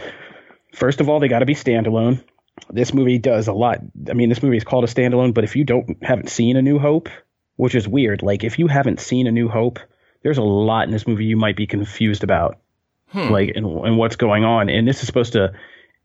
[0.73, 2.23] first of all they got to be standalone.
[2.69, 3.79] This movie does a lot.
[4.09, 6.61] I mean, this movie is called a standalone, but if you don't haven't seen A
[6.61, 7.09] New Hope,
[7.55, 9.79] which is weird, like if you haven't seen A New Hope,
[10.23, 12.57] there's a lot in this movie you might be confused about,
[13.09, 13.29] hmm.
[13.29, 14.69] like and, and what's going on.
[14.69, 15.53] And this is supposed to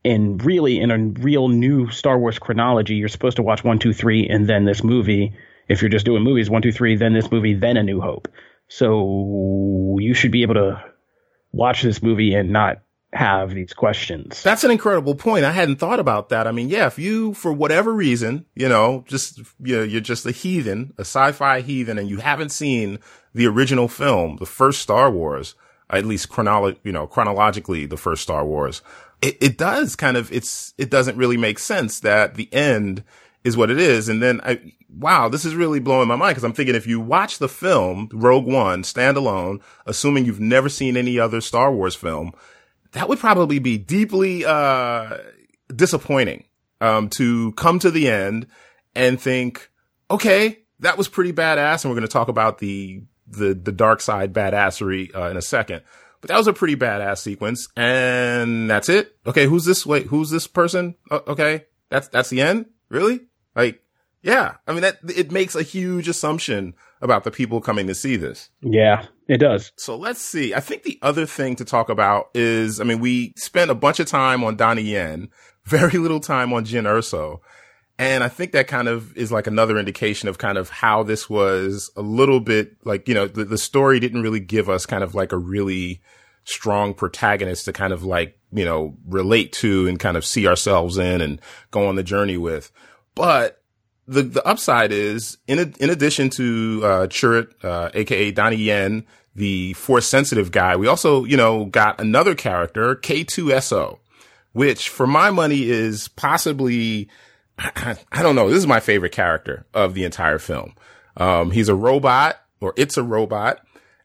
[0.05, 3.93] in really in a real new Star Wars chronology, you're supposed to watch one, two,
[3.93, 5.35] three, and then this movie
[5.69, 8.29] if you're just doing movies, one, two, three, then this movie, then A New Hope.
[8.69, 10.85] So you should be able to
[11.53, 14.43] watch this movie and not have these questions.
[14.43, 15.45] That's an incredible point.
[15.45, 16.47] I hadn't thought about that.
[16.47, 20.25] I mean, yeah, if you, for whatever reason, you know, just, you know, you're just
[20.25, 22.99] a heathen, a sci-fi heathen, and you haven't seen
[23.35, 25.55] the original film, the first Star Wars,
[25.91, 28.81] at least chronolo- you know, chronologically, the first Star Wars,
[29.21, 33.05] it, it does kind of, it's, it doesn't really make sense that the end
[33.45, 34.09] is what it is.
[34.09, 37.01] And then I, wow, this is really blowing my mind because I'm thinking if you
[37.01, 42.33] watch the film Rogue One standalone, assuming you've never seen any other Star Wars film,
[42.93, 45.19] that would probably be deeply, uh,
[45.75, 46.45] disappointing,
[46.81, 48.47] um, to come to the end
[48.95, 49.71] and think,
[50.11, 51.85] okay, that was pretty badass.
[51.85, 55.43] And we're going to talk about the, the, the dark side badassery, uh, in a
[55.43, 55.83] second.
[56.21, 57.69] But that was a pretty badass sequence.
[57.77, 59.17] And that's it.
[59.27, 59.47] Okay.
[59.47, 59.85] Who's this?
[59.85, 60.95] Wait, who's this person?
[61.11, 61.67] Uh, okay.
[61.89, 62.67] That's, that's the end.
[62.89, 63.21] Really?
[63.55, 63.83] Like,
[64.23, 68.17] yeah, I mean that it makes a huge assumption about the people coming to see
[68.17, 68.51] this.
[68.61, 69.73] Yeah, it does.
[69.77, 70.53] So let's see.
[70.53, 73.99] I think the other thing to talk about is, I mean, we spent a bunch
[73.99, 75.31] of time on Donnie Yen,
[75.65, 77.39] very little time on Jyn Erso.
[77.99, 81.31] And I think that kind of is like another indication of kind of how this
[81.31, 85.03] was a little bit like, you know, the, the story didn't really give us kind
[85.03, 86.03] of like a really
[86.45, 90.99] strong protagonist to kind of like, you know, relate to and kind of see ourselves
[90.99, 91.41] in and
[91.71, 92.71] go on the journey with.
[93.15, 93.63] But
[94.07, 99.07] the the upside is in a, in addition to uh, Chirrut, uh, aka Donnie Yen,
[99.35, 103.99] the force sensitive guy, we also you know got another character K2SO,
[104.53, 107.09] which for my money is possibly
[107.59, 108.49] I, don't know.
[108.49, 110.75] This is my favorite character of the entire film.
[111.17, 113.61] Um, he's a robot, or it's a robot,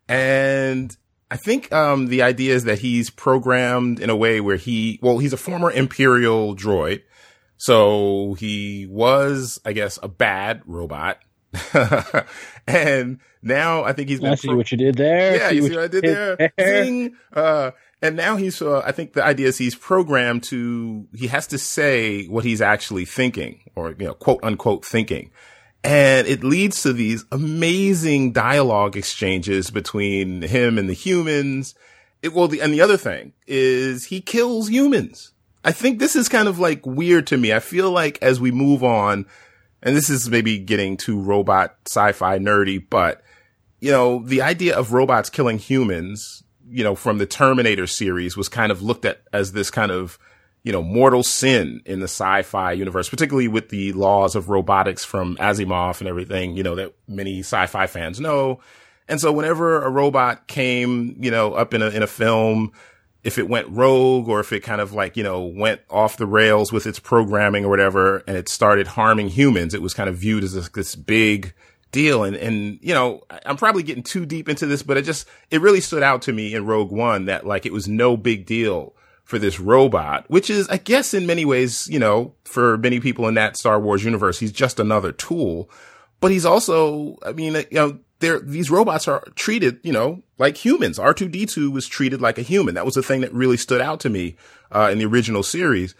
[0.07, 0.95] and
[1.31, 5.17] I think um, the idea is that he's programmed in a way where he, well,
[5.17, 7.03] he's a former Imperial droid,
[7.57, 11.19] so he was, I guess, a bad robot.
[12.67, 14.31] and now I think he's been.
[14.31, 15.37] I see pro- what you did there.
[15.37, 16.35] Yeah, see you see what I did there?
[16.35, 16.53] there.
[16.59, 17.15] Zing.
[17.33, 21.47] Uh, and now he's, uh, I think the idea is he's programmed to, he has
[21.47, 25.31] to say what he's actually thinking or, you know, quote unquote thinking.
[25.83, 31.73] And it leads to these amazing dialogue exchanges between him and the humans.
[32.21, 35.31] It, well, the, and the other thing is he kills humans.
[35.63, 37.51] I think this is kind of like weird to me.
[37.51, 39.25] I feel like as we move on,
[39.81, 43.21] and this is maybe getting too robot sci-fi nerdy, but
[43.79, 48.49] you know, the idea of robots killing humans, you know, from the Terminator series was
[48.49, 50.17] kind of looked at as this kind of,
[50.63, 55.37] you know, mortal sin in the sci-fi universe, particularly with the laws of robotics from
[55.37, 58.59] Asimov and everything, you know, that many sci-fi fans know.
[59.07, 62.73] And so whenever a robot came, you know, up in a, in a film,
[63.23, 66.25] if it went rogue or if it kind of like, you know, went off the
[66.25, 70.15] rails with its programming or whatever and it started harming humans, it was kind of
[70.15, 71.53] viewed as this, this big
[71.97, 72.23] deal.
[72.23, 75.61] And, and, you know, I'm probably getting too deep into this, but it just, it
[75.61, 78.93] really stood out to me in Rogue One that like it was no big deal
[79.23, 83.27] for this robot, which is, I guess, in many ways, you know, for many people
[83.27, 85.71] in that Star Wars universe, he's just another tool.
[86.19, 90.55] But he's also, I mean, you know, they're, these robots are treated, you know, like
[90.55, 90.99] humans.
[90.99, 92.75] R2D2 was treated like a human.
[92.75, 94.35] That was the thing that really stood out to me,
[94.71, 95.95] uh, in the original series.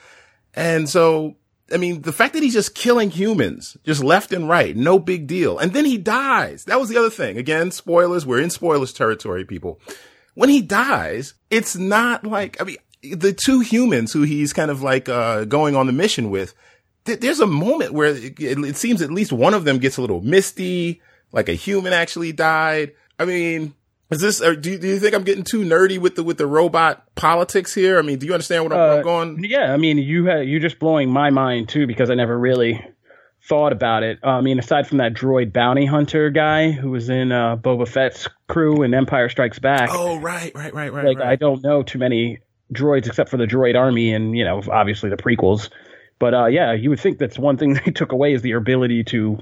[0.53, 1.37] And so
[1.71, 5.27] I mean, the fact that he's just killing humans, just left and right, no big
[5.27, 5.57] deal.
[5.57, 6.63] And then he dies.
[6.65, 7.37] That was the other thing.
[7.37, 8.25] Again, spoilers.
[8.25, 9.79] We're in spoilers territory, people.
[10.33, 14.81] When he dies, it's not like, I mean, the two humans who he's kind of
[14.81, 16.53] like, uh, going on the mission with,
[17.05, 20.01] th- there's a moment where it, it seems at least one of them gets a
[20.01, 21.01] little misty,
[21.31, 22.93] like a human actually died.
[23.19, 23.73] I mean,
[24.09, 24.41] is this?
[24.41, 27.03] Or do you, do you think I'm getting too nerdy with the with the robot
[27.15, 27.99] politics here?
[27.99, 29.43] I mean, do you understand what I'm, Uh, going?
[29.43, 32.83] Yeah, I mean, you ha- you're just blowing my mind too because I never really
[33.47, 34.19] thought about it.
[34.23, 37.87] Uh, I mean, aside from that droid bounty hunter guy who was in uh, Boba
[37.87, 41.05] Fett's crew in Empire Strikes Back, Oh, right, right, right, right.
[41.05, 41.27] like right.
[41.29, 42.39] I don't know too many
[42.73, 45.69] droids except for the droid army and you know obviously the prequels.
[46.19, 49.03] But uh, yeah, you would think that's one thing they took away is the ability
[49.05, 49.37] to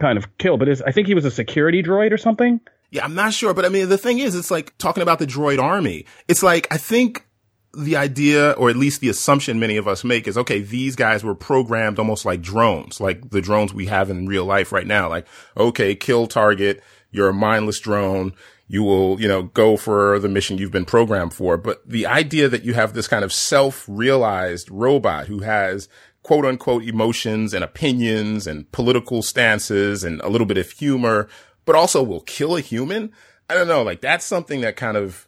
[0.00, 0.56] kind of kill.
[0.56, 2.60] But is, I think he was a security droid or something.
[2.92, 5.26] Yeah, I'm not sure, but I mean, the thing is, it's like talking about the
[5.26, 6.04] droid army.
[6.28, 7.26] It's like, I think
[7.72, 11.24] the idea, or at least the assumption many of us make is, okay, these guys
[11.24, 15.08] were programmed almost like drones, like the drones we have in real life right now.
[15.08, 15.26] Like,
[15.56, 16.82] okay, kill target.
[17.10, 18.34] You're a mindless drone.
[18.68, 21.56] You will, you know, go for the mission you've been programmed for.
[21.56, 25.88] But the idea that you have this kind of self-realized robot who has
[26.22, 31.26] quote unquote emotions and opinions and political stances and a little bit of humor,
[31.64, 33.12] but also will kill a human.
[33.48, 33.82] I don't know.
[33.82, 35.26] Like that's something that kind of,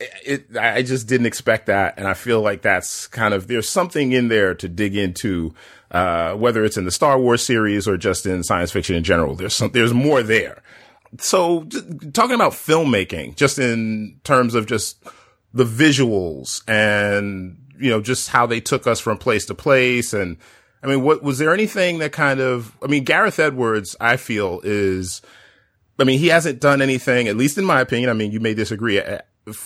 [0.00, 1.94] it, I just didn't expect that.
[1.96, 5.54] And I feel like that's kind of, there's something in there to dig into,
[5.90, 9.34] uh, whether it's in the Star Wars series or just in science fiction in general.
[9.34, 10.62] There's some, there's more there.
[11.20, 11.62] So
[12.12, 15.02] talking about filmmaking, just in terms of just
[15.54, 20.12] the visuals and, you know, just how they took us from place to place.
[20.12, 20.36] And
[20.82, 24.60] I mean, what was there anything that kind of, I mean, Gareth Edwards, I feel
[24.64, 25.22] is,
[25.98, 28.10] I mean, he hasn't done anything, at least in my opinion.
[28.10, 29.00] I mean, you may disagree.
[29.00, 29.18] uh,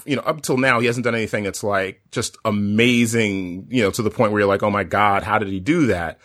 [0.05, 3.91] You know, up until now, he hasn't done anything that's like just amazing, you know,
[3.91, 6.19] to the point where you're like, oh my God, how did he do that?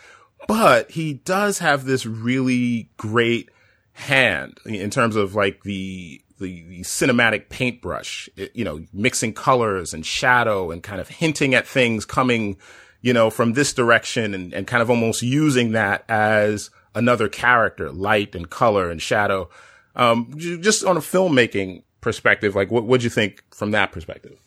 [0.47, 3.49] But he does have this really great
[3.93, 10.05] hand in terms of like the, the, the cinematic paintbrush, you know, mixing colors and
[10.05, 12.57] shadow and kind of hinting at things coming,
[13.01, 17.89] you know, from this direction and, and kind of almost using that as another character,
[17.91, 19.49] light and color and shadow.
[19.95, 24.37] Um, just on a filmmaking perspective, like what would you think from that perspective?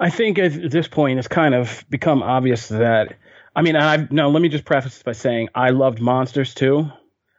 [0.00, 3.16] I think at this point it's kind of become obvious that
[3.54, 6.90] I mean I no let me just preface this by saying I loved Monsters too.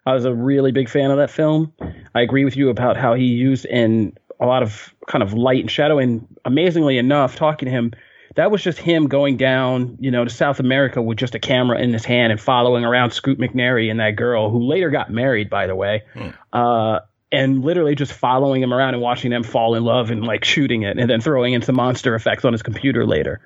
[0.06, 1.74] I was a really big fan of that film.
[2.14, 5.62] I agree with you about how he used in a lot of kind of light
[5.62, 7.92] and shadow and amazingly enough talking to him
[8.36, 11.80] that was just him going down, you know, to South America with just a camera
[11.80, 15.50] in his hand and following around Scoot McNairy and that girl who later got married,
[15.50, 16.04] by the way.
[16.52, 17.00] Uh,
[17.32, 20.84] and literally just following him around and watching them fall in love and like shooting
[20.84, 23.42] it and then throwing in some monster effects on his computer later.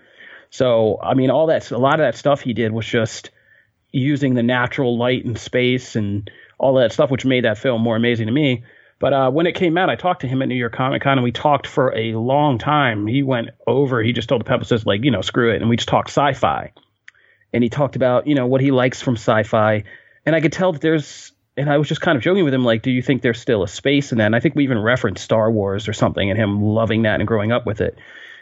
[0.49, 3.29] So, I mean, all that, a lot of that stuff he did was just
[3.91, 7.95] using the natural light and space and all that stuff, which made that film more
[7.95, 8.63] amazing to me.
[8.99, 11.17] But uh, when it came out, I talked to him at New York Comic Con
[11.17, 13.07] and we talked for a long time.
[13.07, 15.61] He went over, he just told the publicist, like, you know, screw it.
[15.61, 16.73] And we just talked sci fi.
[17.53, 19.85] And he talked about, you know, what he likes from sci fi.
[20.25, 22.63] And I could tell that there's, and I was just kind of joking with him,
[22.63, 24.27] like, do you think there's still a space in that?
[24.27, 27.27] And I think we even referenced Star Wars or something and him loving that and
[27.27, 27.97] growing up with it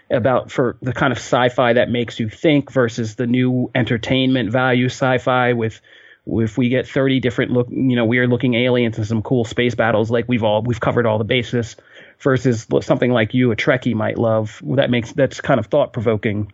[0.09, 4.85] about for the kind of sci-fi that makes you think versus the new entertainment value
[4.85, 5.81] sci-fi with
[6.25, 9.75] if we get 30 different look you know weird looking aliens and some cool space
[9.75, 11.75] battles like we've all we've covered all the bases
[12.19, 16.51] versus something like you a trekkie might love that makes that's kind of thought provoking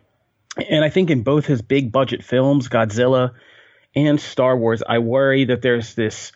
[0.70, 3.34] and i think in both his big budget films godzilla
[3.96, 6.32] and star wars i worry that there's this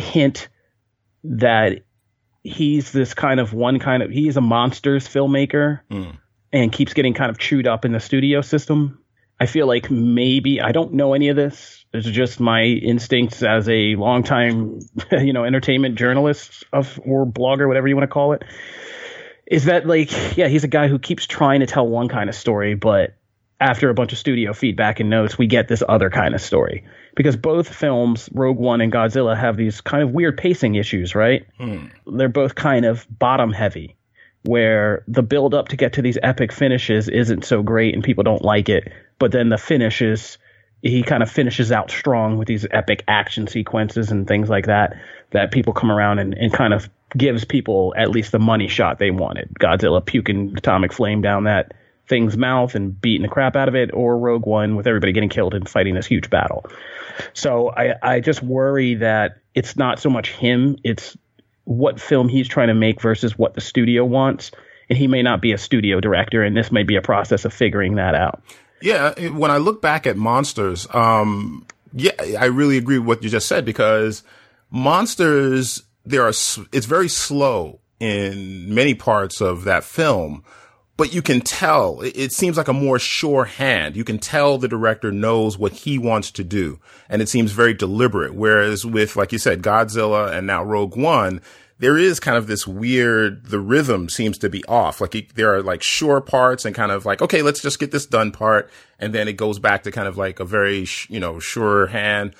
[0.00, 0.48] hint
[1.24, 1.82] that
[2.42, 6.10] he's this kind of one kind of he is a monsters filmmaker hmm.
[6.52, 9.02] and keeps getting kind of chewed up in the studio system.
[9.40, 11.84] I feel like maybe I don't know any of this.
[11.92, 14.80] It's just my instincts as a longtime,
[15.12, 18.42] you know, entertainment journalist of or blogger, whatever you want to call it.
[19.46, 22.34] Is that like, yeah, he's a guy who keeps trying to tell one kind of
[22.34, 23.14] story, but
[23.60, 26.84] after a bunch of studio feedback and notes, we get this other kind of story.
[27.18, 31.44] Because both films, Rogue One and Godzilla, have these kind of weird pacing issues, right?
[31.58, 31.86] Hmm.
[32.06, 33.96] They're both kind of bottom heavy
[34.44, 38.22] where the build up to get to these epic finishes isn't so great and people
[38.22, 38.92] don't like it.
[39.18, 40.38] But then the finishes,
[40.80, 44.94] he kind of finishes out strong with these epic action sequences and things like that,
[45.32, 49.00] that people come around and, and kind of gives people at least the money shot
[49.00, 49.52] they wanted.
[49.58, 51.74] Godzilla puking atomic flame down that
[52.08, 55.28] thing's mouth and beating the crap out of it, or Rogue One with everybody getting
[55.28, 56.64] killed and fighting this huge battle.
[57.34, 61.16] So I, I just worry that it's not so much him, it's
[61.64, 64.50] what film he's trying to make versus what the studio wants.
[64.88, 67.52] And he may not be a studio director, and this may be a process of
[67.52, 68.42] figuring that out.
[68.80, 73.30] Yeah, when I look back at Monsters, um, Yeah, I really agree with what you
[73.30, 74.22] just said because
[74.70, 80.44] monsters, there are, it's very slow in many parts of that film,
[80.98, 83.96] but you can tell it seems like a more sure hand.
[83.96, 87.72] You can tell the director knows what he wants to do and it seems very
[87.72, 88.34] deliberate.
[88.34, 91.40] Whereas with, like you said, Godzilla and now Rogue One,
[91.78, 95.00] there is kind of this weird, the rhythm seems to be off.
[95.00, 98.04] Like there are like sure parts and kind of like, okay, let's just get this
[98.04, 98.68] done part.
[98.98, 102.34] And then it goes back to kind of like a very, you know, sure hand.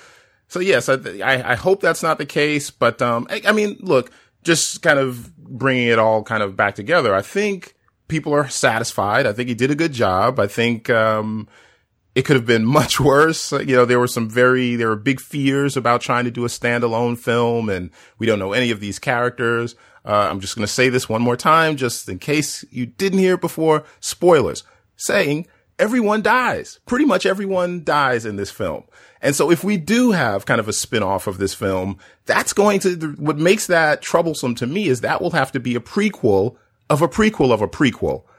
[0.49, 2.71] So yes, I, I, I hope that's not the case.
[2.71, 4.11] But, um, I, I mean, look,
[4.43, 7.15] just kind of bringing it all kind of back together.
[7.15, 7.75] I think
[8.09, 9.25] people are satisfied.
[9.25, 10.39] I think he did a good job.
[10.39, 11.47] I think, um,
[12.15, 13.53] it could have been much worse.
[13.53, 16.49] You know, there were some very, there were big fears about trying to do a
[16.49, 19.75] standalone film and we don't know any of these characters.
[20.05, 23.19] Uh, I'm just going to say this one more time, just in case you didn't
[23.19, 23.83] hear it before.
[23.99, 24.63] Spoilers
[24.95, 25.47] saying
[25.77, 26.79] everyone dies.
[26.85, 28.83] Pretty much everyone dies in this film.
[29.21, 32.79] And so if we do have kind of a spin-off of this film, that's going
[32.81, 36.55] to, what makes that troublesome to me is that will have to be a prequel
[36.89, 38.23] of a prequel of a prequel.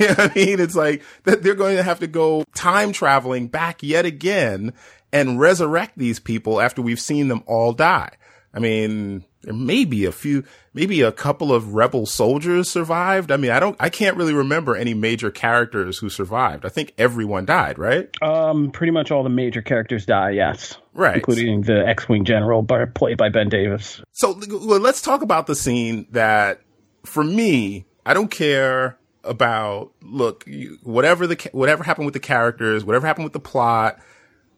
[0.00, 0.58] You know what I mean?
[0.58, 4.72] It's like that they're going to have to go time traveling back yet again
[5.12, 8.10] and resurrect these people after we've seen them all die.
[8.52, 10.42] I mean, there may be a few,
[10.74, 13.30] maybe a couple of rebel soldiers survived.
[13.30, 16.66] I mean, I don't, I can't really remember any major characters who survived.
[16.66, 18.10] I think everyone died, right?
[18.22, 20.78] Um, pretty much all the major characters die, yes.
[20.94, 21.16] Right.
[21.16, 24.02] Including the X-Wing general played by Ben Davis.
[24.12, 26.60] So well, let's talk about the scene that,
[27.04, 30.48] for me, I don't care about look
[30.84, 33.98] whatever the whatever happened with the characters, whatever happened with the plot,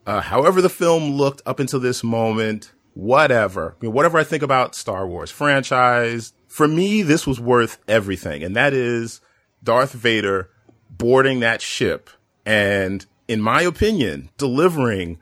[0.05, 5.07] uh, however the film looked up until this moment, whatever, whatever I think about Star
[5.07, 9.19] Wars franchise, for me this was worth everything, and that is
[9.63, 10.51] Darth Vader
[10.91, 12.11] boarding that ship
[12.45, 15.17] and, in my opinion, delivering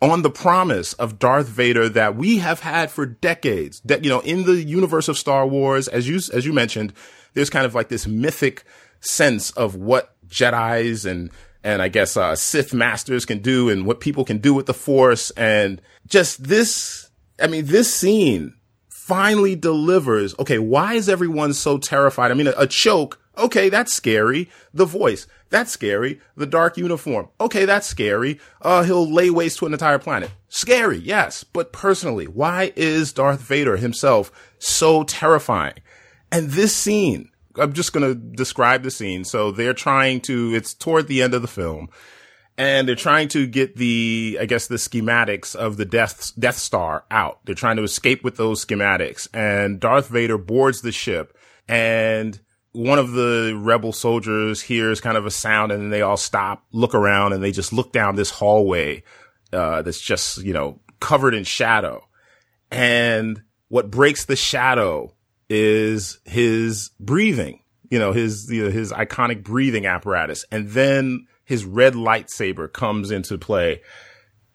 [0.00, 3.80] on the promise of Darth Vader that we have had for decades.
[3.84, 6.92] That you know, in the universe of Star Wars, as you as you mentioned,
[7.34, 8.64] there's kind of like this mythic
[9.00, 11.30] sense of what Jedi's and
[11.64, 14.74] and I guess uh, Sith masters can do and what people can do with the
[14.74, 17.10] Force and just this.
[17.40, 18.54] I mean, this scene
[18.88, 20.34] finally delivers.
[20.38, 22.30] Okay, why is everyone so terrified?
[22.30, 23.20] I mean, a, a choke.
[23.38, 24.50] Okay, that's scary.
[24.74, 25.26] The voice.
[25.50, 26.20] That's scary.
[26.36, 27.28] The dark uniform.
[27.40, 28.40] Okay, that's scary.
[28.60, 30.30] Uh, he'll lay waste to an entire planet.
[30.48, 31.44] Scary, yes.
[31.44, 35.74] But personally, why is Darth Vader himself so terrifying?
[36.32, 39.22] And this scene, I'm just going to describe the scene.
[39.24, 41.90] So they're trying to, it's toward the end of the film
[42.56, 47.04] and they're trying to get the, I guess, the schematics of the Death, Death Star
[47.10, 47.40] out.
[47.44, 51.36] They're trying to escape with those schematics and Darth Vader boards the ship
[51.68, 52.40] and
[52.72, 56.64] one of the rebel soldiers hears kind of a sound and then they all stop,
[56.72, 59.02] look around and they just look down this hallway,
[59.52, 62.02] uh, that's just, you know, covered in shadow.
[62.70, 65.14] And what breaks the shadow
[65.52, 70.44] is his breathing, you know, his, you know, his iconic breathing apparatus.
[70.50, 73.82] And then his red lightsaber comes into play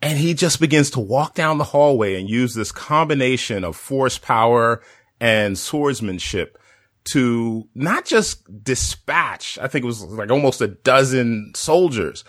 [0.01, 4.17] and he just begins to walk down the hallway and use this combination of force
[4.17, 4.81] power
[5.19, 6.57] and swordsmanship
[7.05, 12.23] to not just dispatch, I think it was like almost a dozen soldiers,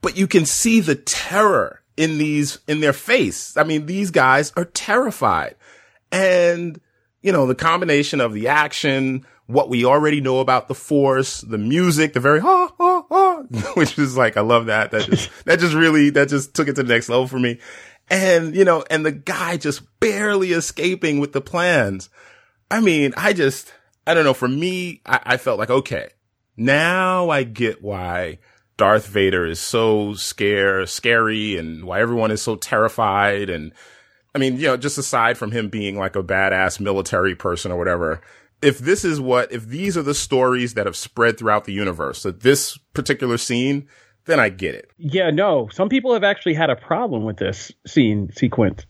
[0.00, 3.56] but you can see the terror in these, in their face.
[3.56, 5.56] I mean, these guys are terrified
[6.12, 6.80] and
[7.22, 11.58] you know, the combination of the action, what we already know about the force, the
[11.58, 13.42] music, the very ha ha ha,
[13.74, 14.90] which is like I love that.
[14.90, 17.58] That just that just really that just took it to the next level for me.
[18.08, 22.08] And you know, and the guy just barely escaping with the plans.
[22.70, 23.72] I mean, I just
[24.06, 24.34] I don't know.
[24.34, 26.10] For me, I, I felt like okay,
[26.56, 28.38] now I get why
[28.76, 33.72] Darth Vader is so scare scary and why everyone is so terrified and
[34.34, 37.78] I mean, you know, just aside from him being like a badass military person or
[37.78, 38.20] whatever,
[38.62, 42.22] if this is what, if these are the stories that have spread throughout the universe,
[42.22, 43.88] that this particular scene,
[44.26, 44.90] then I get it.
[44.98, 45.68] Yeah, no.
[45.72, 48.84] Some people have actually had a problem with this scene sequence,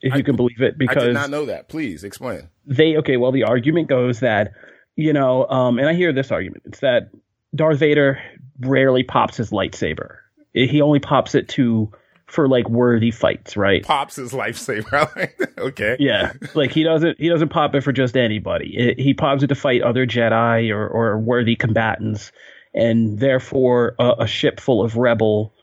[0.00, 1.68] if I, you can believe it, because I did not know that.
[1.68, 2.48] Please explain.
[2.64, 3.16] They okay.
[3.16, 4.52] Well, the argument goes that
[4.98, 6.64] you know, um, and I hear this argument.
[6.66, 7.10] It's that
[7.54, 8.20] Darth Vader
[8.60, 10.16] rarely pops his lightsaber.
[10.52, 11.92] He only pops it to
[12.28, 13.82] for like worthy fights, right?
[13.82, 15.30] Pops his lifesaver.
[15.58, 15.96] okay.
[15.98, 18.76] Yeah, like he doesn't he doesn't pop it for just anybody.
[18.76, 22.30] It, he pops it to fight other Jedi or or worthy combatants,
[22.74, 25.54] and therefore a, a ship full of rebel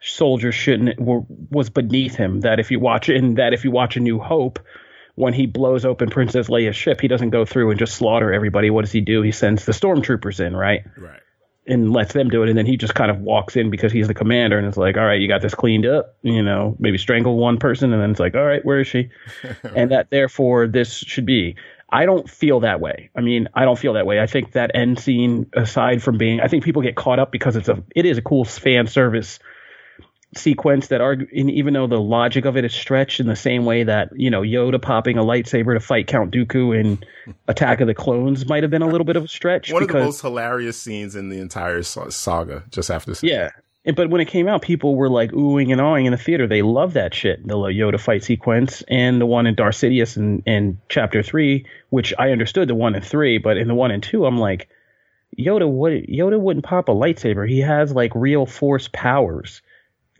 [0.00, 2.40] soldiers shouldn't were, was beneath him.
[2.40, 4.60] That if you watch and that if you watch A New Hope.
[5.16, 8.68] When he blows open Princess Leia's ship, he doesn't go through and just slaughter everybody.
[8.68, 9.22] What does he do?
[9.22, 10.80] He sends the stormtroopers in, right?
[10.98, 11.20] Right
[11.66, 12.48] and lets them do it.
[12.48, 14.96] And then he just kind of walks in because he's the commander and it's like,
[14.96, 17.92] all right, you got this cleaned up, you know, maybe strangle one person.
[17.92, 19.10] And then it's like, all right, where is she?
[19.74, 21.56] and that therefore this should be.
[21.90, 23.10] I don't feel that way.
[23.14, 24.20] I mean, I don't feel that way.
[24.20, 27.56] I think that end scene, aside from being, I think people get caught up because
[27.56, 29.38] it's a, it is a cool fan service
[30.38, 33.84] sequence that are, even though the logic of it is stretched in the same way
[33.84, 37.02] that you know Yoda popping a lightsaber to fight Count Dooku in
[37.48, 39.72] Attack of the Clones might have been a little bit of a stretch.
[39.72, 42.64] One because, of the most hilarious scenes in the entire saga.
[42.70, 43.50] Just after yeah.
[43.94, 46.46] But when it came out, people were like oohing and awing in the theater.
[46.46, 50.42] They love that shit, the Yoda fight sequence, and the one in Darth Sidious in,
[50.46, 54.02] in Chapter Three, which I understood the one and three, but in the one and
[54.02, 54.68] two, I'm like,
[55.38, 57.48] Yoda would Yoda wouldn't pop a lightsaber.
[57.48, 59.60] He has like real force powers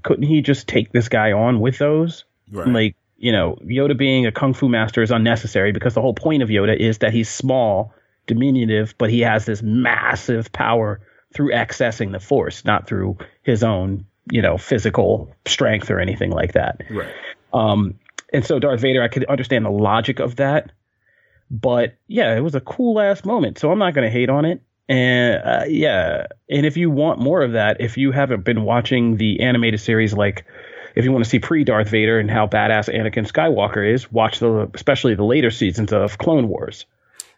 [0.03, 2.24] couldn't he just take this guy on with those?
[2.51, 2.68] Right.
[2.68, 6.42] Like, you know, Yoda being a kung fu master is unnecessary because the whole point
[6.42, 7.95] of Yoda is that he's small,
[8.26, 11.01] diminutive, but he has this massive power
[11.32, 16.53] through accessing the force, not through his own, you know, physical strength or anything like
[16.53, 16.82] that.
[16.90, 17.12] Right.
[17.53, 17.99] Um,
[18.32, 20.72] and so Darth Vader, I could understand the logic of that,
[21.51, 23.59] but yeah, it was a cool ass moment.
[23.59, 24.61] So I'm not going to hate on it.
[24.89, 29.16] And uh, yeah, and if you want more of that, if you haven't been watching
[29.16, 30.45] the animated series, like
[30.95, 34.41] if you want to see pre Darth Vader and how badass Anakin Skywalker is, watch
[34.41, 36.85] the especially the later seasons of Clone Wars.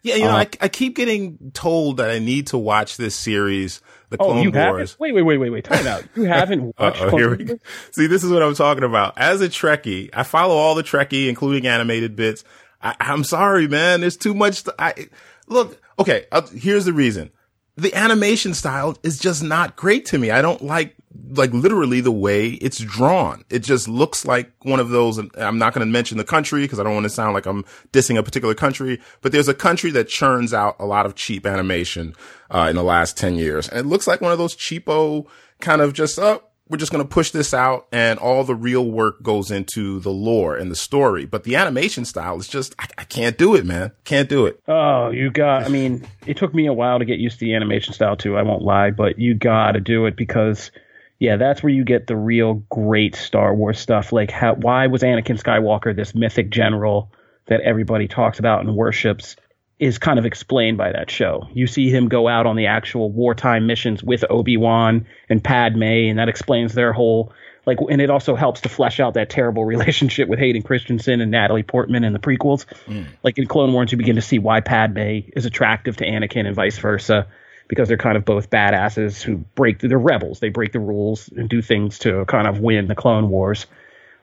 [0.03, 3.15] Yeah, you know, uh, I, I keep getting told that I need to watch this
[3.15, 4.91] series, The oh, Clone oh, you Wars.
[4.91, 4.99] Haven't?
[4.99, 5.63] Wait, wait, wait, wait, wait.
[5.63, 6.03] Time out.
[6.15, 7.51] You haven't watched Clone Wars?
[7.91, 9.17] See, this is what I'm talking about.
[9.17, 12.43] As a Trekkie, I follow all the Trekkie, including animated bits.
[12.81, 14.01] I, am sorry, man.
[14.01, 14.63] There's too much.
[14.63, 15.07] To, I
[15.47, 15.81] look.
[15.97, 17.31] Okay, I'll, here's the reason
[17.77, 20.31] the animation style is just not great to me.
[20.31, 20.95] I don't like,
[21.29, 23.43] like literally the way it's drawn.
[23.51, 25.19] It just looks like one of those.
[25.37, 27.63] I'm not going to mention the country because I don't want to sound like I'm
[27.93, 31.45] dissing a particular country, but there's a country that churns out a lot of cheap
[31.45, 32.15] animation,
[32.49, 33.69] uh, in the last 10 years.
[33.69, 35.27] And it looks like one of those cheapo
[35.59, 38.89] kind of just, oh, we're just going to push this out and all the real
[38.89, 41.25] work goes into the lore and the story.
[41.25, 43.91] But the animation style is just, I, I, can't do it, man.
[44.03, 44.61] Can't do it.
[44.67, 47.55] Oh, you got, I mean, it took me a while to get used to the
[47.55, 48.37] animation style too.
[48.37, 50.71] I won't lie, but you got to do it because,
[51.19, 54.11] yeah, that's where you get the real great Star Wars stuff.
[54.11, 57.11] Like, how, why was Anakin Skywalker this mythic general
[57.45, 59.35] that everybody talks about and worships?
[59.79, 61.47] Is kind of explained by that show.
[61.53, 66.17] You see him go out on the actual wartime missions with Obi-Wan and Padme, and
[66.17, 67.31] that explains their whole
[67.67, 71.29] like and it also helps to flesh out that terrible relationship with Hayden Christensen and
[71.29, 72.65] Natalie Portman in the prequels.
[72.85, 73.05] Mm.
[73.21, 76.55] Like in Clone Wars, you begin to see why Padme is attractive to Anakin and
[76.55, 77.27] vice versa,
[77.67, 80.39] because they're kind of both badasses who break the, they're rebels.
[80.39, 83.67] They break the rules and do things to kind of win the Clone Wars.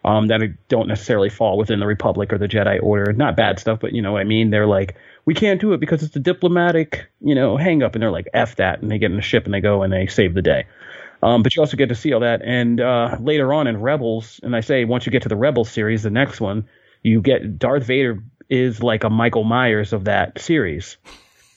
[0.06, 3.14] Um, that don't necessarily fall within the Republic or the Jedi Order.
[3.14, 4.50] Not bad stuff, but you know what I mean.
[4.50, 7.94] They're like, we can't do it because it's a diplomatic, you know, hang up.
[7.94, 8.82] And they're like, F that.
[8.82, 10.66] And they get in a ship and they go and they save the day.
[11.22, 12.42] Um, but you also get to see all that.
[12.44, 15.70] And uh, later on in Rebels, and I say once you get to the Rebels
[15.70, 16.68] series, the next one,
[17.02, 20.98] you get Darth Vader is like a Michael Myers of that series.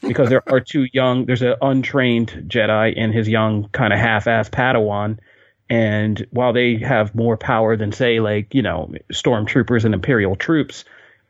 [0.02, 4.50] because there are two young, there's an untrained Jedi and his young kind of half-ass
[4.50, 5.20] Padawan.
[5.70, 10.86] And while they have more power than, say, like, you know, stormtroopers and Imperial troops,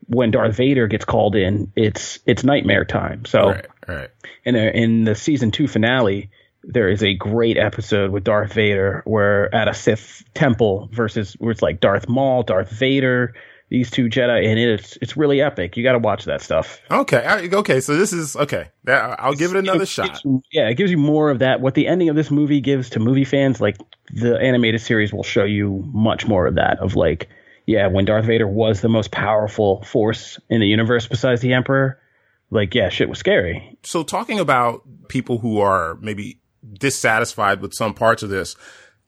[0.06, 3.24] when Darth Vader gets called in, it's it's nightmare time.
[3.24, 4.10] So, right, right.
[4.44, 6.30] In a, in the season two finale,
[6.64, 11.50] there is a great episode with Darth Vader where at a Sith temple versus where
[11.50, 13.34] it's like Darth Maul, Darth Vader,
[13.70, 15.76] these two Jedi, and it's it's really epic.
[15.76, 16.80] You got to watch that stuff.
[16.90, 17.80] Okay, okay.
[17.80, 18.68] So this is okay.
[18.86, 20.22] I'll give it another it, shot.
[20.52, 21.60] yeah, it gives you more of that.
[21.60, 23.76] What the ending of this movie gives to movie fans, like
[24.10, 26.78] the animated series, will show you much more of that.
[26.80, 27.28] Of like
[27.68, 32.00] yeah, when Darth Vader was the most powerful force in the universe besides the Emperor,
[32.50, 33.76] like, yeah, shit was scary.
[33.82, 36.40] So talking about people who are maybe
[36.72, 38.56] dissatisfied with some parts of this,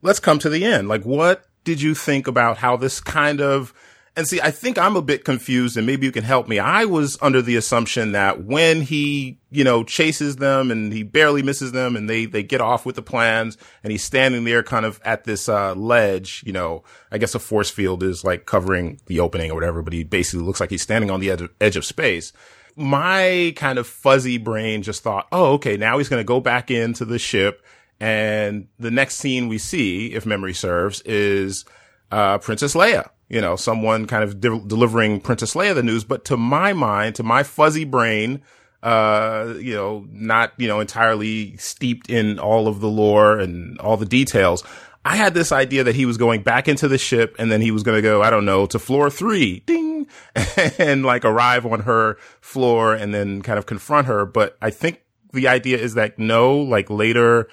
[0.02, 0.88] let's come to the end.
[0.88, 3.72] Like, what did you think about how this kind of
[4.16, 6.58] and see, I think I'm a bit confused and maybe you can help me.
[6.58, 11.42] I was under the assumption that when he, you know, chases them and he barely
[11.42, 14.84] misses them and they, they get off with the plans and he's standing there kind
[14.84, 16.82] of at this, uh, ledge, you know,
[17.12, 20.44] I guess a force field is like covering the opening or whatever, but he basically
[20.44, 22.32] looks like he's standing on the edge of, edge of space.
[22.74, 26.70] My kind of fuzzy brain just thought, oh, okay, now he's going to go back
[26.70, 27.64] into the ship.
[28.00, 31.64] And the next scene we see, if memory serves, is,
[32.10, 36.04] uh, Princess Leia you know, someone kind of de- delivering Princess Leia the news.
[36.04, 38.42] But to my mind, to my fuzzy brain,
[38.82, 43.96] uh, you know, not, you know, entirely steeped in all of the lore and all
[43.96, 44.64] the details.
[45.04, 47.70] I had this idea that he was going back into the ship and then he
[47.70, 50.08] was going to go, I don't know, to floor three, ding,
[50.78, 54.26] and like arrive on her floor and then kind of confront her.
[54.26, 55.02] But I think
[55.32, 57.48] the idea is that no, like later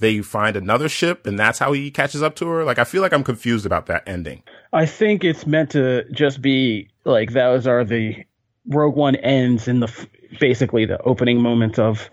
[0.00, 2.64] they find another ship and that's how he catches up to her.
[2.64, 4.42] Like, I feel like I'm confused about that ending.
[4.72, 8.24] I think it's meant to just be like those are the
[8.66, 10.08] Rogue One ends in the
[10.40, 12.10] basically the opening moments of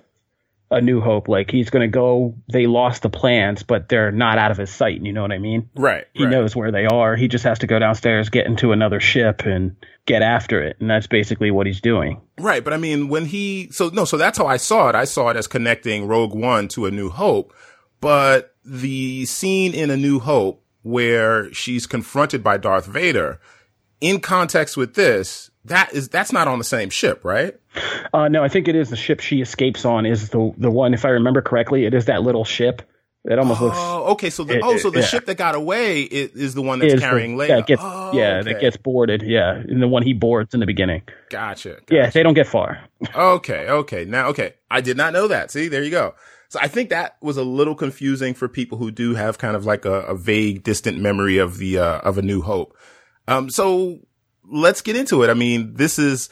[0.72, 1.28] a New Hope.
[1.28, 2.36] Like he's going to go.
[2.51, 5.01] They lost the plans, but they're not out of his sight.
[5.01, 5.70] You know what I mean?
[5.76, 6.06] Right.
[6.14, 6.32] He right.
[6.32, 7.16] knows where they are.
[7.16, 9.76] He just has to go downstairs, get into another ship, and
[10.06, 10.78] get after it.
[10.80, 12.22] And that's basically what he's doing.
[12.39, 12.64] Right.
[12.64, 14.95] But I mean, when he so no, so that's how I saw it.
[14.95, 17.53] I saw it as connecting Rogue One to A New Hope.
[18.01, 23.40] But the scene in A New Hope where she's confronted by Darth Vader,
[24.02, 27.56] in context with this, that is that's not on the same ship, right?
[28.14, 30.94] Uh, no, I think it is the ship she escapes on is the the one.
[30.94, 32.84] If I remember correctly, it is that little ship.
[33.24, 33.78] It almost oh, looks.
[34.12, 34.30] okay.
[34.30, 35.06] So the it, oh, so the yeah.
[35.08, 37.50] ship that got away is, is the one that's carrying the, Leia.
[37.50, 38.54] Yeah, gets, oh, yeah, okay.
[38.54, 39.24] that gets boarded.
[39.24, 41.02] Yeah, and the one he boards in the beginning.
[41.32, 41.84] Gotcha, gotcha.
[41.90, 42.88] Yeah, they don't get far.
[43.16, 44.06] okay, okay.
[44.06, 45.50] Now, okay, I did not know that.
[45.50, 46.14] See, there you go.
[46.56, 49.66] So I think that was a little confusing for people who do have kind of
[49.66, 52.78] like a, a vague, distant memory of the uh, of a New Hope.
[53.28, 53.99] Um, so
[54.49, 55.30] let's get into it.
[55.30, 56.30] I mean, this is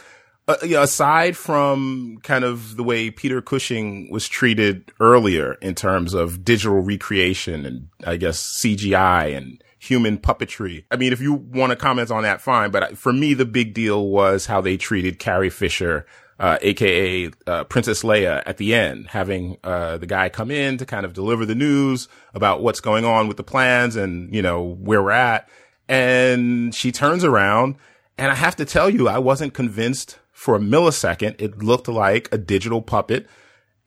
[0.48, 5.76] uh, you know, aside from kind of the way Peter Cushing was treated earlier in
[5.76, 10.86] terms of digital recreation and I guess CGI and human puppetry.
[10.90, 12.72] I mean, if you want to comment on that, fine.
[12.72, 16.06] But for me, the big deal was how they treated Carrie Fisher,
[16.40, 20.86] uh, aka uh, Princess Leia, at the end, having uh, the guy come in to
[20.86, 24.62] kind of deliver the news about what's going on with the plans and you know
[24.62, 25.48] where we're at.
[25.88, 27.76] And she turns around,
[28.18, 31.36] and I have to tell you, I wasn't convinced for a millisecond.
[31.40, 33.28] It looked like a digital puppet.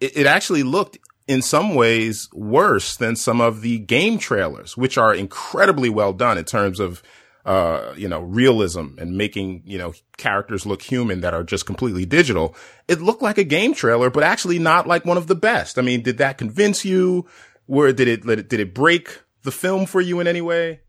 [0.00, 4.96] It, it actually looked in some ways worse than some of the game trailers, which
[4.96, 7.02] are incredibly well done in terms of,
[7.46, 12.04] uh, you know, realism and making, you know, characters look human that are just completely
[12.04, 12.56] digital.
[12.88, 15.78] It looked like a game trailer, but actually not like one of the best.
[15.78, 17.24] I mean, did that convince you?
[17.66, 20.80] Where did it, did it break the film for you in any way?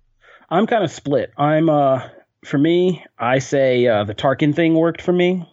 [0.50, 1.32] I'm kind of split.
[1.38, 2.10] I'm, uh,
[2.44, 5.48] for me, I say uh, the Tarkin thing worked for me,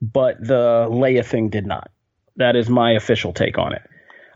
[0.00, 1.90] but the Leia thing did not.
[2.36, 3.82] That is my official take on it.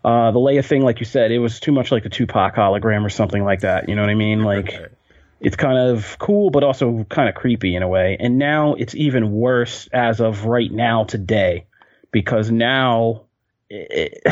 [0.04, 3.02] Uh, the Leia thing, like you said, it was too much like a Tupac hologram
[3.02, 3.88] or something like that.
[3.88, 4.42] You know what I mean?
[4.42, 4.92] Like.
[5.40, 8.16] It's kind of cool, but also kind of creepy in a way.
[8.18, 11.66] And now it's even worse as of right now today,
[12.10, 13.26] because now
[13.68, 14.22] it,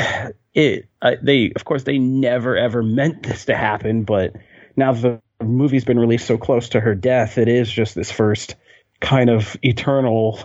[0.55, 4.35] it uh, they of course they never ever meant this to happen, but
[4.77, 8.55] now the movie's been released so close to her death, it is just this first
[9.01, 10.41] kind of eternal.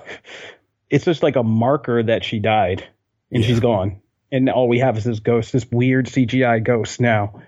[0.90, 2.88] It's just like a marker that she died
[3.32, 4.02] and she's gone,
[4.32, 7.42] and all we have is this ghost, this weird CGI ghost now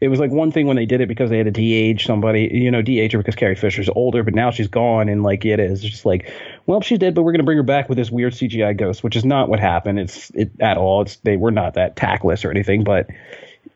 [0.00, 2.48] it was like one thing when they did it because they had to de-age somebody,
[2.52, 5.58] you know, de-age her because Carrie Fisher's older, but now she's gone and like it
[5.58, 6.32] is just like,
[6.66, 9.16] well, she's dead, but we're gonna bring her back with this weird CGI ghost, which
[9.16, 9.98] is not what happened.
[9.98, 11.02] It's it at all.
[11.02, 13.08] It's they were not that tactless or anything, but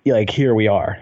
[0.05, 0.99] like here we are.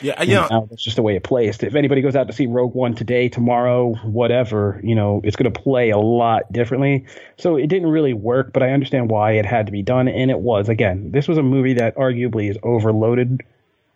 [0.00, 1.62] Yeah, And you know, now that's just the way it plays.
[1.62, 5.52] If anybody goes out to see Rogue One today, tomorrow, whatever, you know, it's going
[5.52, 7.06] to play a lot differently.
[7.36, 10.30] So it didn't really work, but I understand why it had to be done, and
[10.30, 10.68] it was.
[10.68, 13.42] Again, this was a movie that arguably is overloaded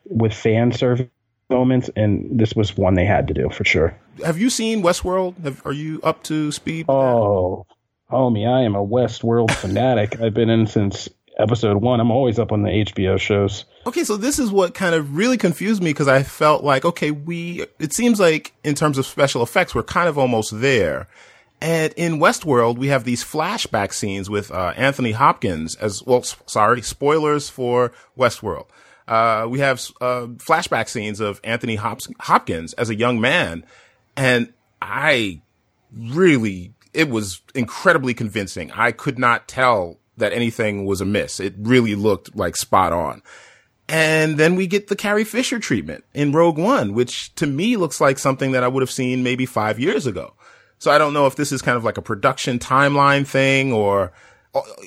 [0.08, 1.08] with fan service
[1.50, 3.96] moments, and this was one they had to do for sure.
[4.24, 5.38] have you seen Westworld?
[5.44, 6.86] Have, are you up to speed?
[6.88, 7.66] Oh,
[8.10, 10.20] homie, I am a Westworld fanatic.
[10.20, 12.00] I've been in since episode one.
[12.00, 13.64] I'm always up on the HBO shows.
[13.86, 17.10] Okay, so this is what kind of really confused me because I felt like, okay,
[17.10, 21.08] we, it seems like in terms of special effects, we're kind of almost there.
[21.60, 26.22] And in Westworld, we have these flashback scenes with uh, Anthony Hopkins as well.
[26.22, 28.66] Sorry, spoilers for Westworld.
[29.06, 33.64] Uh, we have uh, flashback scenes of Anthony Hops- Hopkins as a young man,
[34.16, 34.52] and
[34.82, 35.40] I
[35.96, 38.72] really, it was incredibly convincing.
[38.72, 41.40] I could not tell that anything was amiss.
[41.40, 43.22] It really looked like spot on.
[43.88, 48.00] And then we get the Carrie Fisher treatment in Rogue One, which to me looks
[48.00, 50.34] like something that I would have seen maybe five years ago.
[50.78, 54.12] So I don't know if this is kind of like a production timeline thing or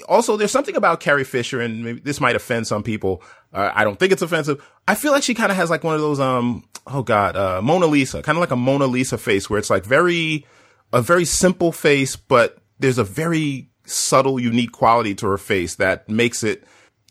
[0.08, 3.24] also there's something about Carrie Fisher and maybe this might offend some people.
[3.52, 4.64] Uh, I don't think it's offensive.
[4.88, 7.62] I feel like she kind of has like one of those, um, oh God, uh,
[7.62, 10.46] Mona Lisa, kind of like a Mona Lisa face where it's like very,
[10.94, 16.08] a very simple face, but there's a very subtle, unique quality to her face that
[16.08, 16.64] makes it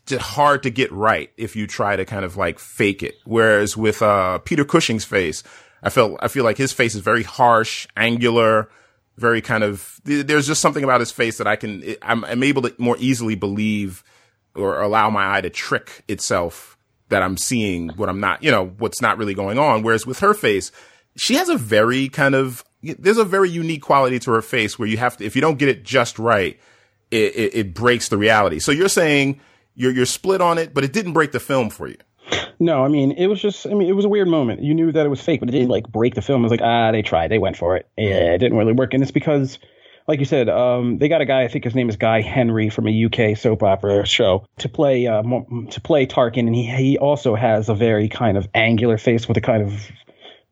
[0.07, 3.17] just hard to get right if you try to kind of like fake it.
[3.25, 5.43] Whereas with, uh, Peter Cushing's face,
[5.83, 8.71] I felt, I feel like his face is very harsh, angular,
[9.17, 12.63] very kind of, there's just something about his face that I can, I'm, I'm able
[12.63, 14.05] to more easily believe
[14.59, 16.77] or allow my eye to trick itself
[17.09, 19.83] that I'm seeing what I'm not, you know, what's not really going on.
[19.83, 20.71] Whereas with her face,
[21.17, 24.89] she has a very kind of, there's a very unique quality to her face where
[24.89, 26.59] you have to, if you don't get it just right,
[27.11, 28.59] it, it, it breaks the reality.
[28.59, 29.41] So you're saying
[29.75, 31.97] you're you're split on it, but it didn't break the film for you.
[32.59, 34.63] No, I mean it was just I mean it was a weird moment.
[34.63, 36.43] You knew that it was fake, but it didn't like break the film.
[36.43, 37.89] It was like ah, they tried, they went for it.
[37.97, 39.59] Yeah, it didn't really work, and it's because.
[40.09, 41.43] Like you said, um, they got a guy.
[41.43, 45.07] I think his name is Guy Henry from a UK soap opera show to play
[45.07, 49.29] uh, to play Tarkin, and he he also has a very kind of angular face
[49.29, 49.91] with a kind of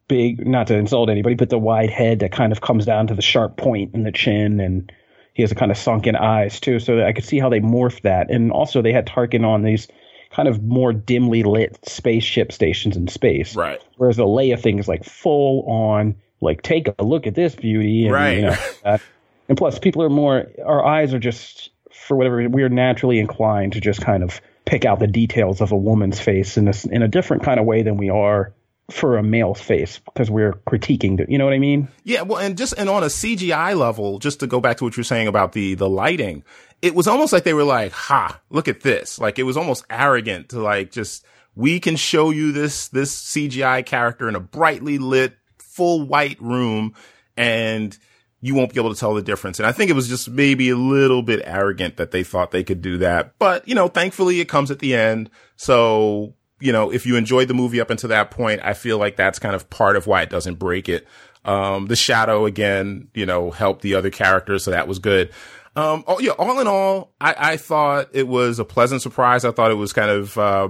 [0.09, 3.15] big, not to insult anybody, but the wide head that kind of comes down to
[3.15, 4.93] the sharp point in the chin, and
[5.33, 6.79] he has a kind of sunken eyes too.
[6.79, 9.89] So I could see how they morphed that, and also they had Tarkin on these
[10.31, 13.57] kind of more dimly lit spaceship stations in space.
[13.57, 13.81] Right.
[13.97, 18.05] Whereas the Leia thing is like full on, like take a look at this beauty.
[18.05, 18.37] And, right.
[18.37, 18.43] You
[18.85, 18.99] know,
[19.49, 20.47] and plus, people are more.
[20.65, 24.99] Our eyes are just, for whatever, we're naturally inclined to just kind of pick out
[24.99, 27.97] the details of a woman's face in a, in a different kind of way than
[27.97, 28.53] we are
[28.91, 31.89] for a male's face because we're critiquing you know what I mean?
[32.05, 34.97] Yeah, well, and just and on a CGI level, just to go back to what
[34.97, 36.45] you're saying about the the lighting,
[36.83, 39.85] it was almost like they were like, "Ha, look at this!" Like it was almost
[39.91, 41.25] arrogant to like just
[41.55, 46.95] we can show you this this CGI character in a brightly lit, full white room,
[47.37, 47.97] and
[48.41, 49.59] you won't be able to tell the difference.
[49.59, 52.65] And I think it was just maybe a little bit arrogant that they thought they
[52.65, 53.33] could do that.
[53.39, 57.49] But you know, thankfully, it comes at the end, so you know, if you enjoyed
[57.49, 60.23] the movie up until that point, I feel like that's kind of part of why
[60.23, 61.07] it doesn't break it.
[61.45, 65.31] Um, the shadow again, you know, helped the other characters, so that was good.
[65.77, 69.45] Um, oh, yeah, all in all, I, I thought it was a pleasant surprise.
[69.45, 70.69] I thought it was kind of, uh,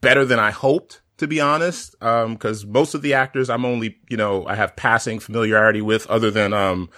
[0.00, 1.94] better than I hoped, to be honest.
[2.02, 6.06] Um, cause most of the actors I'm only, you know, I have passing familiarity with
[6.08, 6.88] other than, um,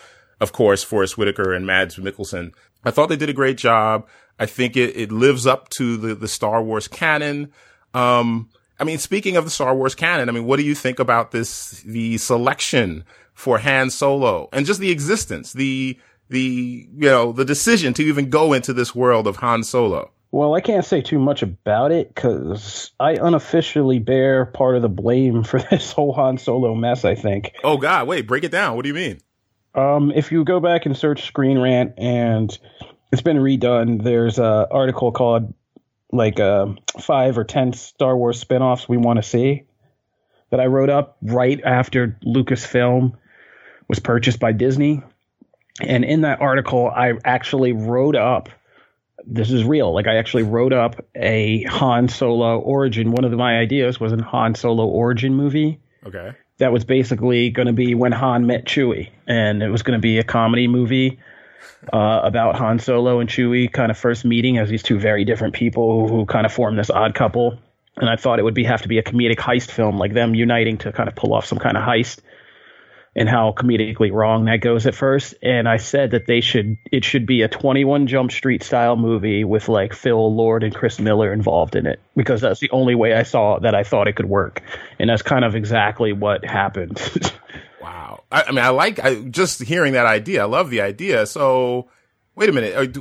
[0.41, 2.55] of course, Forest Whitaker and Mads Mikkelsen.
[2.85, 4.09] I thought they did a great job.
[4.39, 7.53] I think it, it lives up to the, the Star Wars canon.
[7.95, 8.49] Um,
[8.79, 11.33] I mean, speaking of the Star Wars canon, I mean, what do you think about
[11.33, 13.05] this, the selection
[13.35, 15.99] for Han Solo and just the existence, the,
[16.29, 20.13] the, you know, the decision to even go into this world of Han Solo?
[20.33, 24.89] Well, I can't say too much about it because I unofficially bear part of the
[24.89, 27.53] blame for this whole Han Solo mess, I think.
[27.63, 28.75] Oh, God, wait, break it down.
[28.75, 29.21] What do you mean?
[29.75, 32.59] Um, if you go back and search Screen Rant and
[33.13, 35.53] it's been redone, there's an article called
[36.11, 36.67] like uh,
[37.01, 39.65] five or ten Star Wars spin-offs we want to see
[40.51, 43.15] that I wrote up right after Lucasfilm
[43.89, 45.03] was purchased by Disney.
[45.81, 48.51] And in that article, I actually wrote up
[49.27, 49.93] this is real.
[49.93, 53.13] Like I actually wrote up a Han Solo origin.
[53.13, 55.81] One of my ideas was a Han Solo origin movie.
[56.07, 56.33] Okay.
[56.59, 60.03] That was basically going to be when Han met Chewie, and it was going to
[60.03, 61.19] be a comedy movie
[61.93, 65.55] uh, about Han Solo and Chewie kind of first meeting as these two very different
[65.55, 67.59] people who, who kind of form this odd couple.
[67.97, 70.35] And I thought it would be have to be a comedic heist film, like them
[70.35, 72.21] uniting to kind of pull off some kind of heist,
[73.15, 75.35] and how comedically wrong that goes at first.
[75.43, 79.45] And I said that they should it should be a 21 Jump Street style movie
[79.45, 83.15] with like Phil Lord and Chris Miller involved in it because that's the only way
[83.15, 84.63] I saw that I thought it could work,
[84.99, 87.01] and that's kind of exactly what happened.
[87.83, 88.23] Wow.
[88.31, 90.43] I, I, mean, I like I, just hearing that idea.
[90.43, 91.27] I love the idea.
[91.27, 91.89] So,
[92.37, 92.97] wait a minute.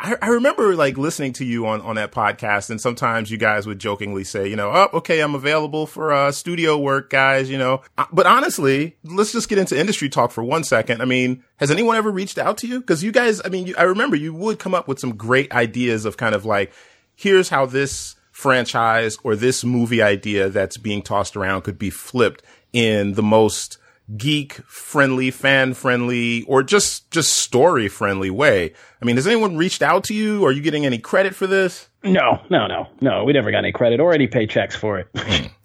[0.00, 3.66] I, I, remember like listening to you on, on that podcast, and sometimes you guys
[3.66, 7.50] would jokingly say, you know, oh, okay, I'm available for uh, studio work, guys.
[7.50, 11.02] You know, uh, but honestly, let's just get into industry talk for one second.
[11.02, 12.80] I mean, has anyone ever reached out to you?
[12.80, 15.50] Because you guys, I mean, you, I remember you would come up with some great
[15.52, 16.72] ideas of kind of like,
[17.16, 22.44] here's how this franchise or this movie idea that's being tossed around could be flipped
[22.72, 23.78] in the most
[24.16, 28.72] geek friendly, fan friendly, or just, just story friendly way.
[29.00, 30.44] I mean, has anyone reached out to you?
[30.44, 31.88] Are you getting any credit for this?
[32.02, 33.24] No, no, no, no.
[33.24, 35.08] We never got any credit or any paychecks for it.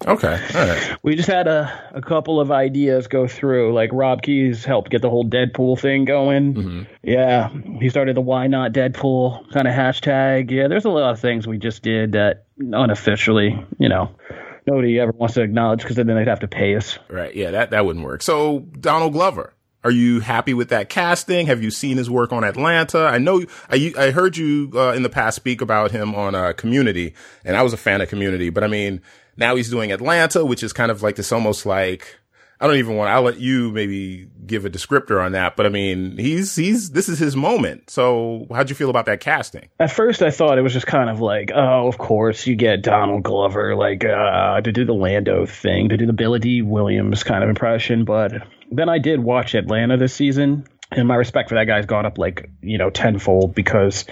[0.05, 0.39] okay.
[0.55, 0.97] All right.
[1.03, 3.73] We just had a, a couple of ideas go through.
[3.73, 6.53] Like Rob Keyes helped get the whole Deadpool thing going.
[6.53, 6.81] Mm-hmm.
[7.03, 7.49] Yeah.
[7.79, 10.49] He started the why not Deadpool kind of hashtag.
[10.49, 10.67] Yeah.
[10.67, 14.09] There's a lot of things we just did that unofficially, you know,
[14.67, 16.97] nobody ever wants to acknowledge because then they'd have to pay us.
[17.09, 17.35] Right.
[17.35, 18.21] Yeah, that, that wouldn't work.
[18.21, 19.53] So Donald Glover,
[19.83, 21.47] are you happy with that casting?
[21.47, 23.05] Have you seen his work on Atlanta?
[23.05, 26.53] I know I, I heard you uh, in the past speak about him on uh,
[26.53, 28.49] Community, and I was a fan of Community.
[28.49, 29.01] But I mean,
[29.35, 32.17] now he's doing Atlanta, which is kind of like this almost like
[32.63, 33.11] I don't even want.
[33.11, 35.57] I'll let you maybe give a descriptor on that.
[35.57, 37.89] But I mean, he's he's this is his moment.
[37.89, 39.67] So how'd you feel about that casting?
[39.81, 42.81] At first, I thought it was just kind of like, oh, of course you get
[42.81, 47.21] Donald Glover like uh, to do the Lando thing, to do the Billy Dee Williams
[47.21, 48.05] kind of impression.
[48.05, 48.31] But
[48.71, 52.17] then I did watch Atlanta this season, and my respect for that guy's gone up
[52.17, 54.05] like you know tenfold because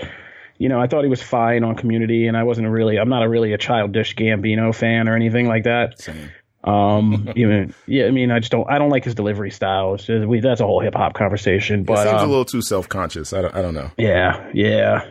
[0.57, 3.23] you know, I thought he was fine on Community, and I wasn't really, I'm not
[3.23, 5.99] a really a childish Gambino fan or anything like that.
[5.99, 6.29] Same.
[6.63, 8.69] Um, even yeah, I mean, I just don't.
[8.69, 9.97] I don't like his delivery style.
[9.97, 11.83] Just, we, that's a whole hip hop conversation.
[11.83, 13.33] But it seems um, a little too self conscious.
[13.33, 13.89] I don't, I don't know.
[13.97, 15.05] yeah, yeah.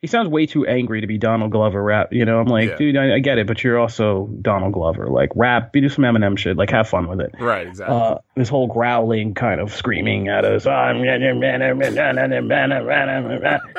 [0.00, 2.08] He sounds way too angry to be Donald Glover rap.
[2.10, 2.76] You know, I'm like, Yeah.
[2.76, 5.06] dude, I, I get it, but you're also Donald Glover.
[5.08, 6.56] Like, rap, be do some Eminem shit.
[6.56, 7.34] Like, have fun with it.
[7.38, 7.94] Right, exactly.
[7.94, 10.64] Uh, this whole growling kind of screaming at us.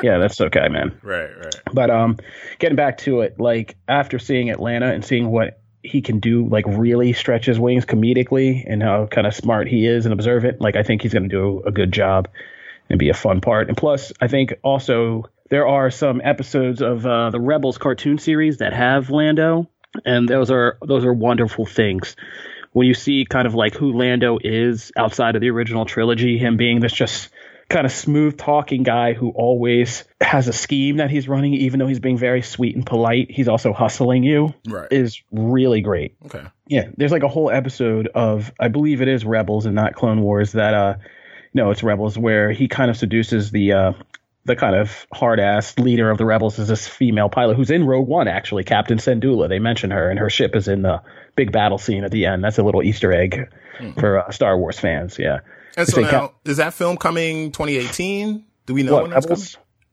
[0.04, 0.96] Yeah, that's okay, man.
[1.02, 1.54] right, right.
[1.72, 2.16] But um,
[2.60, 6.64] getting back to it, like after seeing Atlanta and seeing what he can do, like
[6.66, 10.76] really stretch his wings comedically, and how kind of smart he is and observant, like
[10.76, 12.28] I think he's going to do a good job
[12.88, 13.68] and be a fun part.
[13.68, 18.58] And plus, I think also there are some episodes of uh, the Rebels cartoon series
[18.58, 19.68] that have Lando,
[20.04, 22.16] and those are those are wonderful things.
[22.72, 26.56] When you see kind of like who Lando is outside of the original trilogy, him
[26.56, 27.30] being this just
[27.68, 31.86] kind of smooth talking guy who always has a scheme that he's running, even though
[31.86, 33.30] he's being very sweet and polite.
[33.30, 34.54] He's also hustling you.
[34.66, 34.88] Right.
[34.90, 36.16] Is really great.
[36.26, 36.44] Okay.
[36.66, 40.22] Yeah, there's like a whole episode of I believe it is Rebels and not Clone
[40.22, 40.94] Wars that uh
[41.54, 43.92] no, it's Rebels where he kind of seduces the uh
[44.44, 47.84] the kind of hard ass leader of the rebels is this female pilot who's in
[47.84, 49.48] Rogue One actually, Captain Syndulla.
[49.48, 51.02] They mention her and her ship is in the
[51.36, 52.42] big battle scene at the end.
[52.42, 53.52] That's a little Easter egg
[53.98, 55.18] for uh, Star Wars fans.
[55.18, 55.40] Yeah.
[55.76, 58.44] And so now, Cap- is that film coming 2018?
[58.66, 59.44] Do we know What, when that's coming?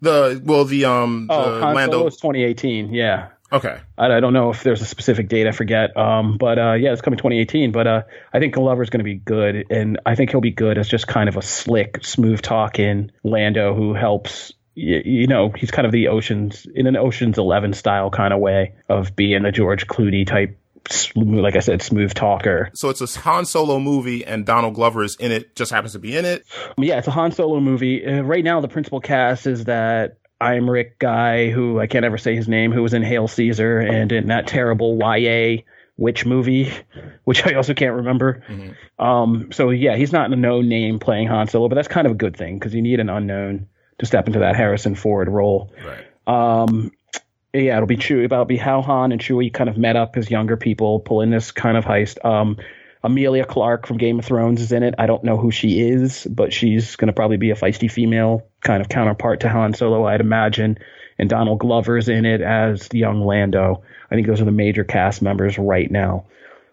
[0.02, 1.98] The well, the um, Oh, the Han Lando.
[1.98, 2.94] Solo is 2018.
[2.94, 3.30] Yeah.
[3.56, 3.80] Okay.
[3.98, 5.48] I, I don't know if there's a specific date.
[5.48, 5.96] I forget.
[5.96, 7.72] Um, but uh, yeah, it's coming 2018.
[7.72, 8.02] But uh,
[8.34, 11.08] I think Glover's going to be good, and I think he'll be good as just
[11.08, 14.54] kind of a slick, smooth talking Lando who helps.
[14.76, 18.42] You, you know, he's kind of the Ocean's in an Ocean's Eleven style kind of
[18.42, 20.60] way of being the George Clooney type,
[21.16, 22.72] like I said, smooth talker.
[22.74, 25.56] So it's a Han Solo movie, and Donald Glover is in it.
[25.56, 26.44] Just happens to be in it.
[26.78, 28.06] Yeah, it's a Han Solo movie.
[28.06, 32.36] Uh, right now, the principal cast is that Imric guy who I can't ever say
[32.36, 35.62] his name, who was in Hail Caesar and in that terrible YA
[35.98, 36.74] witch movie,
[37.24, 38.44] which I also can't remember.
[39.00, 42.12] Um, so yeah, he's not a known name playing Han Solo, but that's kind of
[42.12, 43.68] a good thing because you need an unknown
[44.00, 45.72] to step into that Harrison Ford role.
[45.86, 46.64] Right.
[46.64, 46.92] Um,
[47.54, 48.26] yeah, it'll be Chewie.
[48.26, 51.52] It'll be how Han and Chewie kind of met up as younger people, pulling this
[51.52, 52.24] kind of heist.
[52.26, 52.58] Um,
[53.06, 54.96] Emilia Clarke from Game of Thrones is in it.
[54.98, 58.48] I don't know who she is, but she's going to probably be a feisty female
[58.62, 60.78] kind of counterpart to Han Solo, I'd imagine.
[61.18, 63.84] And Donald Glover's in it as the young Lando.
[64.10, 66.26] I think those are the major cast members right now.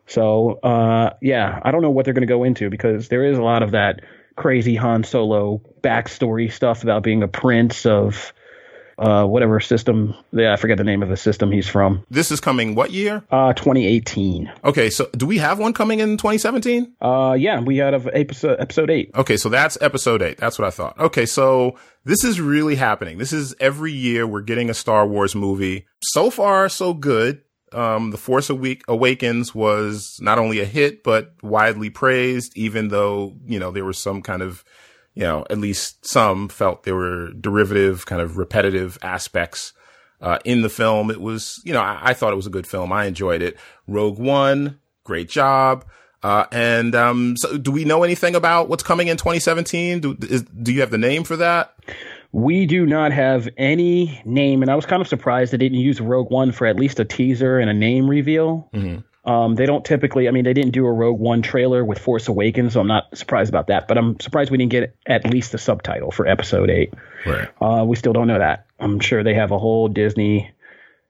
[0.07, 3.39] So, uh, yeah, I don't know what they're going to go into because there is
[3.39, 4.01] a lot of that
[4.35, 8.33] crazy Han Solo backstory stuff about being a prince of
[8.99, 10.15] uh, whatever system.
[10.33, 12.05] Yeah, I forget the name of the system he's from.
[12.11, 13.25] This is coming what year?
[13.31, 14.53] Uh, 2018.
[14.65, 16.95] Okay, so do we have one coming in 2017?
[17.01, 19.11] Uh, yeah, we had of episode episode eight.
[19.15, 20.39] Okay, so that's episode eight.
[20.39, 20.99] That's what I thought.
[20.99, 23.19] Okay, so this is really happening.
[23.19, 25.87] This is every year we're getting a Star Wars movie.
[26.03, 27.43] So far, so good.
[27.73, 33.35] Um, The Force Awa- Awakens was not only a hit, but widely praised, even though,
[33.47, 34.63] you know, there was some kind of,
[35.15, 39.73] you know, at least some felt there were derivative, kind of repetitive aspects,
[40.21, 41.11] uh, in the film.
[41.11, 42.93] It was, you know, I, I thought it was a good film.
[42.93, 43.57] I enjoyed it.
[43.87, 45.85] Rogue One, great job.
[46.23, 50.01] Uh, and, um, so do we know anything about what's coming in 2017?
[50.01, 51.75] Do, is, do you have the name for that?
[52.31, 56.01] We do not have any name, and I was kind of surprised they didn't use
[56.01, 58.71] Rogue One for at least a teaser and a name reveal.
[59.25, 60.27] Um, they don't typically.
[60.27, 63.17] I mean, they didn't do a Rogue One trailer with Force Awakens, so I'm not
[63.17, 63.87] surprised about that.
[63.87, 66.93] But I'm surprised we didn't get at least a subtitle for Episode Eight.
[67.25, 67.49] Right.
[67.61, 68.67] Uh, we still don't know that.
[68.81, 70.53] I'm sure they have a whole Disney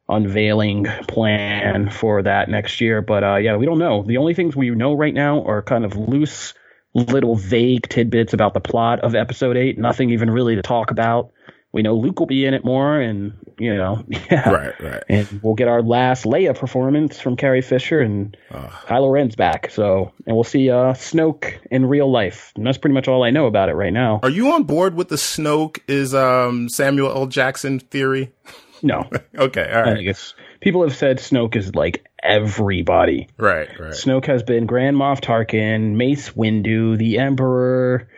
[0.08, 3.00] unveiling plan for that next year.
[3.00, 4.02] But uh, yeah, we don't know.
[4.02, 6.52] The only things we know right now are kind of loose,
[6.92, 9.78] little vague tidbits about the plot of Episode Eight.
[9.78, 11.32] Nothing even really to talk about.
[11.72, 15.02] We know Luke will be in it more, and you know, yeah, Right, right.
[15.08, 19.70] And we'll get our last Leia performance from Carrie Fisher, and Kylo Ren's back.
[19.70, 22.52] So, and we'll see uh, Snoke in real life.
[22.56, 24.20] And that's pretty much all I know about it right now.
[24.22, 27.26] Are you on board with the Snoke is, um, Samuel L.
[27.26, 28.32] Jackson theory?
[28.84, 29.08] No,
[29.38, 29.62] Okay.
[29.70, 29.96] All I right.
[29.96, 33.28] think it's people have said Snoke is like everybody.
[33.38, 33.92] Right, right.
[33.92, 38.08] Snoke has been Grand Moff Tarkin, Mace Windu, the Emperor,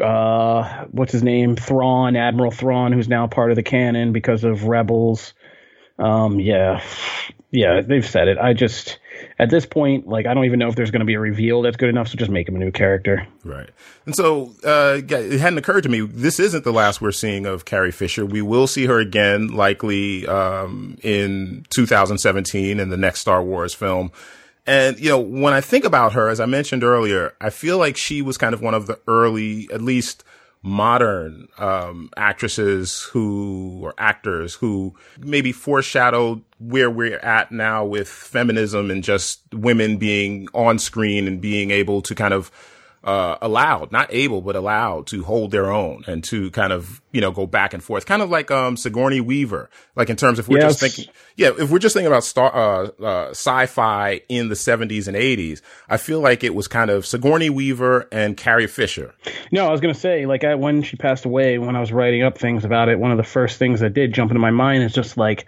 [0.00, 1.56] uh, what's his name?
[1.56, 5.34] Thrawn, Admiral Thrawn, who's now part of the canon because of Rebels.
[5.98, 6.82] Um, yeah,
[7.50, 8.36] yeah, they've said it.
[8.36, 8.98] I just,
[9.38, 11.62] at this point, like, I don't even know if there's going to be a reveal
[11.62, 13.28] that's good enough, so just make him a new character.
[13.44, 13.70] Right.
[14.06, 17.64] And so, uh, it hadn't occurred to me, this isn't the last we're seeing of
[17.64, 18.26] Carrie Fisher.
[18.26, 24.10] We will see her again, likely, um, in 2017 in the next Star Wars film.
[24.66, 27.96] And, you know, when I think about her, as I mentioned earlier, I feel like
[27.96, 30.24] she was kind of one of the early, at least
[30.62, 38.90] modern um, actresses who or actors who maybe foreshadowed where we're at now with feminism
[38.90, 42.50] and just women being on screen and being able to kind of
[43.04, 47.20] uh, allowed, not able, but allowed to hold their own and to kind of, you
[47.20, 48.06] know, go back and forth.
[48.06, 49.68] Kind of like, um, Sigourney Weaver.
[49.94, 50.78] Like in terms of, we're yes.
[50.78, 55.06] just thinking, yeah, if we're just thinking about star, uh, uh, sci-fi in the 70s
[55.06, 59.14] and 80s, I feel like it was kind of Sigourney Weaver and Carrie Fisher.
[59.52, 61.92] No, I was going to say, like, I, when she passed away, when I was
[61.92, 64.50] writing up things about it, one of the first things that did jump into my
[64.50, 65.44] mind is just like,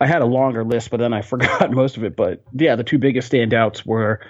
[0.00, 2.16] I had a longer list, but then I forgot most of it.
[2.16, 4.20] But yeah, the two biggest standouts were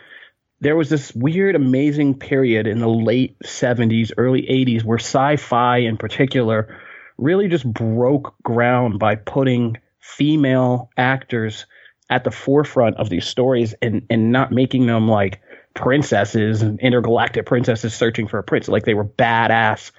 [0.60, 5.78] there was this weird, amazing period in the late 70s, early 80s where sci fi
[5.78, 6.76] in particular
[7.18, 11.66] really just broke ground by putting female actors
[12.08, 15.40] at the forefront of these stories and, and not making them like
[15.74, 18.68] princesses intergalactic princesses searching for a prince.
[18.68, 19.90] Like they were badass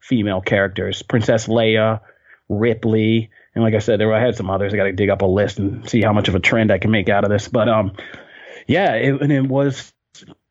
[0.00, 1.02] female characters.
[1.02, 2.00] Princess Leia,
[2.48, 4.72] Ripley, and like I said, there were, I had some others.
[4.72, 6.78] I got to dig up a list and see how much of a trend I
[6.78, 7.48] can make out of this.
[7.48, 7.92] But um,
[8.66, 9.92] yeah, it, and it was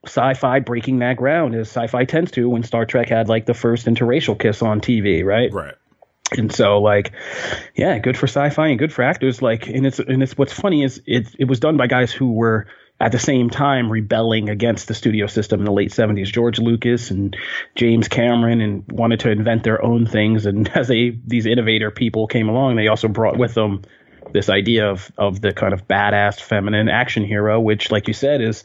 [0.05, 3.85] sci-fi breaking that ground as sci-fi tends to when Star Trek had like the first
[3.85, 5.51] interracial kiss on TV, right?
[5.51, 5.75] Right.
[6.31, 7.13] And so like,
[7.75, 9.41] yeah, good for sci-fi and good for actors.
[9.41, 12.33] Like, and it's and it's what's funny is it it was done by guys who
[12.33, 12.67] were
[12.99, 17.11] at the same time rebelling against the studio system in the late 70s george lucas
[17.11, 17.35] and
[17.75, 22.27] james cameron and wanted to invent their own things and as they these innovator people
[22.27, 23.81] came along they also brought with them
[24.31, 28.41] this idea of of the kind of badass feminine action hero which like you said
[28.41, 28.63] is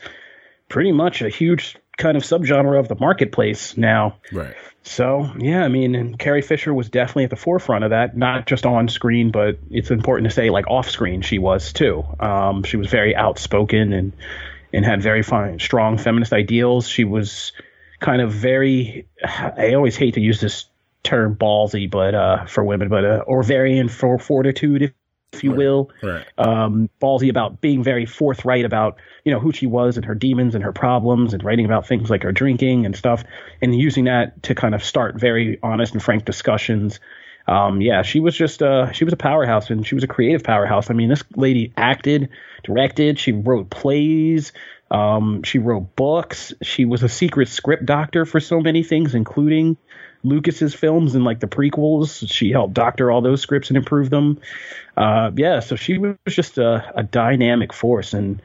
[0.71, 4.17] pretty much a huge kind of subgenre of the marketplace now.
[4.33, 4.55] Right.
[4.83, 8.47] So yeah, I mean, and Carrie Fisher was definitely at the forefront of that, not
[8.47, 12.03] just on screen, but it's important to say like off screen she was too.
[12.19, 14.13] Um, she was very outspoken and
[14.73, 16.89] and had very fine, strong feminist ideals.
[16.89, 17.53] She was
[17.99, 19.07] kind of very.
[19.23, 20.65] I always hate to use this
[21.03, 24.95] term ballsy, but uh, for women, but uh, Orwellian for fortitude,
[25.33, 25.59] if you right.
[25.59, 25.91] will.
[26.03, 26.27] Right.
[26.39, 30.55] Um, ballsy about being very forthright about you know who she was and her demons
[30.55, 33.25] and her problems, and writing about things like her drinking and stuff,
[33.61, 37.01] and using that to kind of start very honest and frank discussions.
[37.47, 40.45] Um, yeah, she was just uh, she was a powerhouse and she was a creative
[40.45, 40.91] powerhouse.
[40.91, 42.29] I mean, this lady acted,
[42.63, 44.53] directed, she wrote plays,
[44.91, 46.53] um, she wrote books.
[46.63, 49.77] She was a secret script doctor for so many things, including
[50.23, 52.31] Lucas's films and like the prequels.
[52.31, 54.41] She helped doctor all those scripts and improve them.
[54.97, 58.43] Uh, yeah, so she was just a, a dynamic force and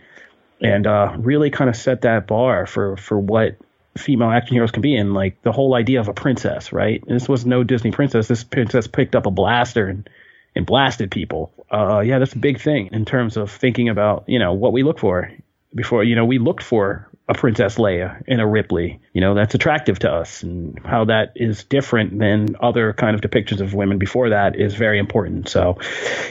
[0.61, 3.57] and uh, really kind of set that bar for for what
[3.97, 7.01] female action heroes can be and like the whole idea of a princess, right?
[7.07, 8.27] And this was no Disney princess.
[8.27, 10.09] This princess picked up a blaster and
[10.55, 11.51] and blasted people.
[11.69, 14.83] Uh, yeah, that's a big thing in terms of thinking about you know what we
[14.83, 15.31] look for
[15.73, 18.99] before you know we looked for a Princess Leia and a Ripley.
[19.13, 23.21] You know, that's attractive to us, and how that is different than other kind of
[23.21, 25.49] depictions of women before that is very important.
[25.49, 25.79] So,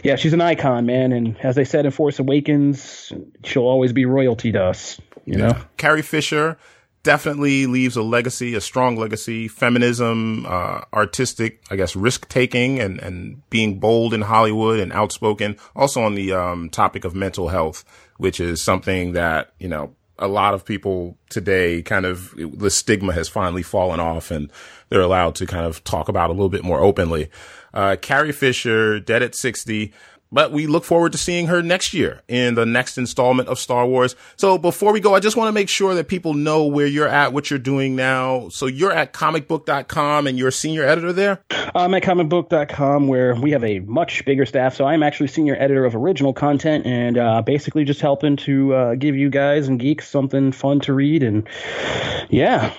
[0.04, 1.12] yeah, she's an icon, man.
[1.12, 5.00] And as they said in Force Awakens, she'll always be royalty to us.
[5.24, 5.48] You yeah.
[5.48, 6.58] know, Carrie Fisher
[7.02, 12.98] definitely leaves a legacy, a strong legacy, feminism, uh, artistic, I guess, risk taking and,
[12.98, 15.56] and being bold in Hollywood and outspoken.
[15.76, 17.84] Also on the, um, topic of mental health,
[18.16, 23.12] which is something that, you know, a lot of people today kind of the stigma
[23.12, 24.50] has finally fallen off and
[24.88, 27.28] they're allowed to kind of talk about a little bit more openly.
[27.72, 29.92] Uh, Carrie Fisher, dead at 60.
[30.34, 33.86] But we look forward to seeing her next year in the next installment of Star
[33.86, 34.16] Wars.
[34.34, 37.06] So before we go, I just want to make sure that people know where you're
[37.06, 38.48] at, what you're doing now.
[38.48, 41.40] So you're at comicbook.com and you're a senior editor there?
[41.72, 44.74] I'm at comicbook.com where we have a much bigger staff.
[44.74, 48.94] So I'm actually senior editor of original content and uh, basically just helping to uh,
[48.96, 51.22] give you guys and geeks something fun to read.
[51.22, 51.48] And
[52.28, 52.74] yeah,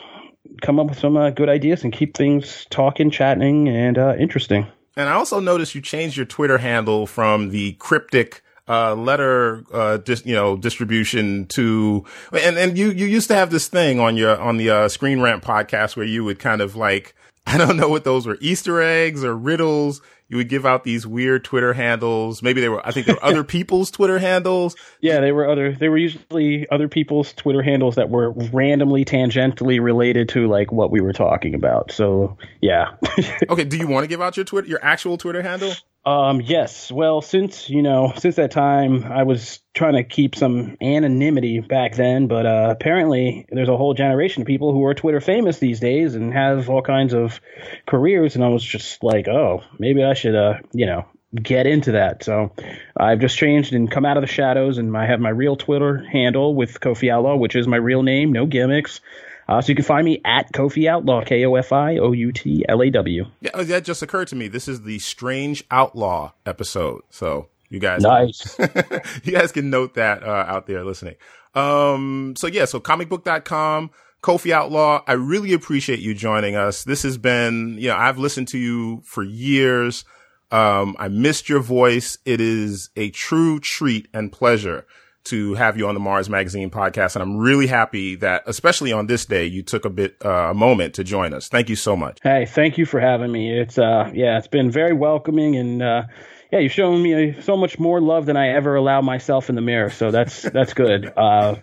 [0.62, 4.68] come up with some uh, good ideas and keep things talking, chatting, and uh, interesting.
[4.96, 9.98] And I also noticed you changed your Twitter handle from the cryptic uh, letter, uh,
[9.98, 14.18] dis, you know, distribution to, and, and you, you used to have this thing on
[14.18, 17.14] your, on the, uh, Screen Rant podcast where you would kind of like,
[17.48, 21.06] I don't know what those were, Easter eggs or riddles you would give out these
[21.06, 22.42] weird Twitter handles.
[22.42, 24.76] Maybe they were, I think they were other people's Twitter handles.
[25.00, 29.82] Yeah, they were other, they were usually other people's Twitter handles that were randomly tangentially
[29.82, 31.92] related to like what we were talking about.
[31.92, 32.96] So yeah.
[33.50, 33.64] okay.
[33.64, 35.74] Do you want to give out your Twitter, your actual Twitter handle?
[36.06, 36.92] Um, yes.
[36.92, 41.96] Well, since, you know, since that time, I was trying to keep some anonymity back
[41.96, 45.80] then, but uh, apparently there's a whole generation of people who are Twitter famous these
[45.80, 47.42] days and have all kinds of
[47.88, 48.36] careers.
[48.36, 52.24] And I was just like, oh, maybe I should, uh, you know, get into that.
[52.24, 52.52] So
[52.96, 56.06] I've just changed and come out of the shadows, and I have my real Twitter
[56.12, 59.02] handle with Kofi which is my real name, no gimmicks.
[59.48, 62.32] Uh, so you can find me at Kofi Outlaw, K O F I O U
[62.32, 63.26] T L A W.
[63.42, 64.48] Yeah, that just occurred to me.
[64.48, 67.04] This is the Strange Outlaw episode.
[67.10, 68.58] So you guys, nice.
[69.24, 71.16] you guys can note that uh, out there listening.
[71.54, 73.92] Um, so yeah, so comicbook.com,
[74.22, 75.04] Kofi Outlaw.
[75.08, 76.84] I really appreciate you joining us.
[76.84, 80.06] This has been, you know, I've listened to you for years.
[80.52, 82.18] Um, I missed your voice.
[82.26, 84.86] It is a true treat and pleasure
[85.26, 87.16] to have you on the Mars Magazine podcast.
[87.16, 90.54] And I'm really happy that, especially on this day, you took a bit, uh, a
[90.54, 91.48] moment to join us.
[91.48, 92.20] Thank you so much.
[92.24, 93.60] Hey, thank you for having me.
[93.60, 96.04] It's, uh, yeah, it's been very welcoming and, uh,
[96.52, 99.62] yeah, you've shown me so much more love than I ever allow myself in the
[99.62, 99.90] mirror.
[99.90, 101.12] So that's, that's good.
[101.18, 101.56] Uh,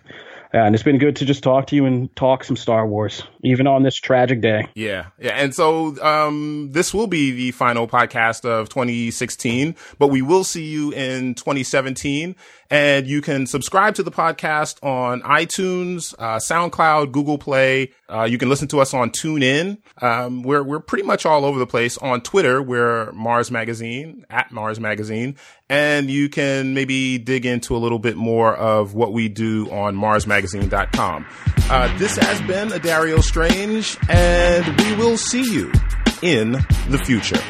[0.51, 3.67] and it's been good to just talk to you and talk some Star Wars, even
[3.67, 4.67] on this tragic day.
[4.75, 5.07] Yeah.
[5.19, 5.31] Yeah.
[5.31, 10.65] And so, um, this will be the final podcast of 2016, but we will see
[10.65, 12.35] you in 2017
[12.73, 17.91] and you can subscribe to the podcast on iTunes, uh, SoundCloud, Google Play.
[18.09, 19.77] Uh, you can listen to us on TuneIn.
[20.01, 22.63] Um, we're, we're pretty much all over the place on Twitter.
[22.63, 25.35] We're Mars Magazine at Mars Magazine.
[25.69, 29.95] And you can maybe dig into a little bit more of what we do on
[29.95, 31.27] marsmagazine.com.
[31.69, 35.71] Uh, this has been Adario Strange and we will see you
[36.21, 37.41] in the future.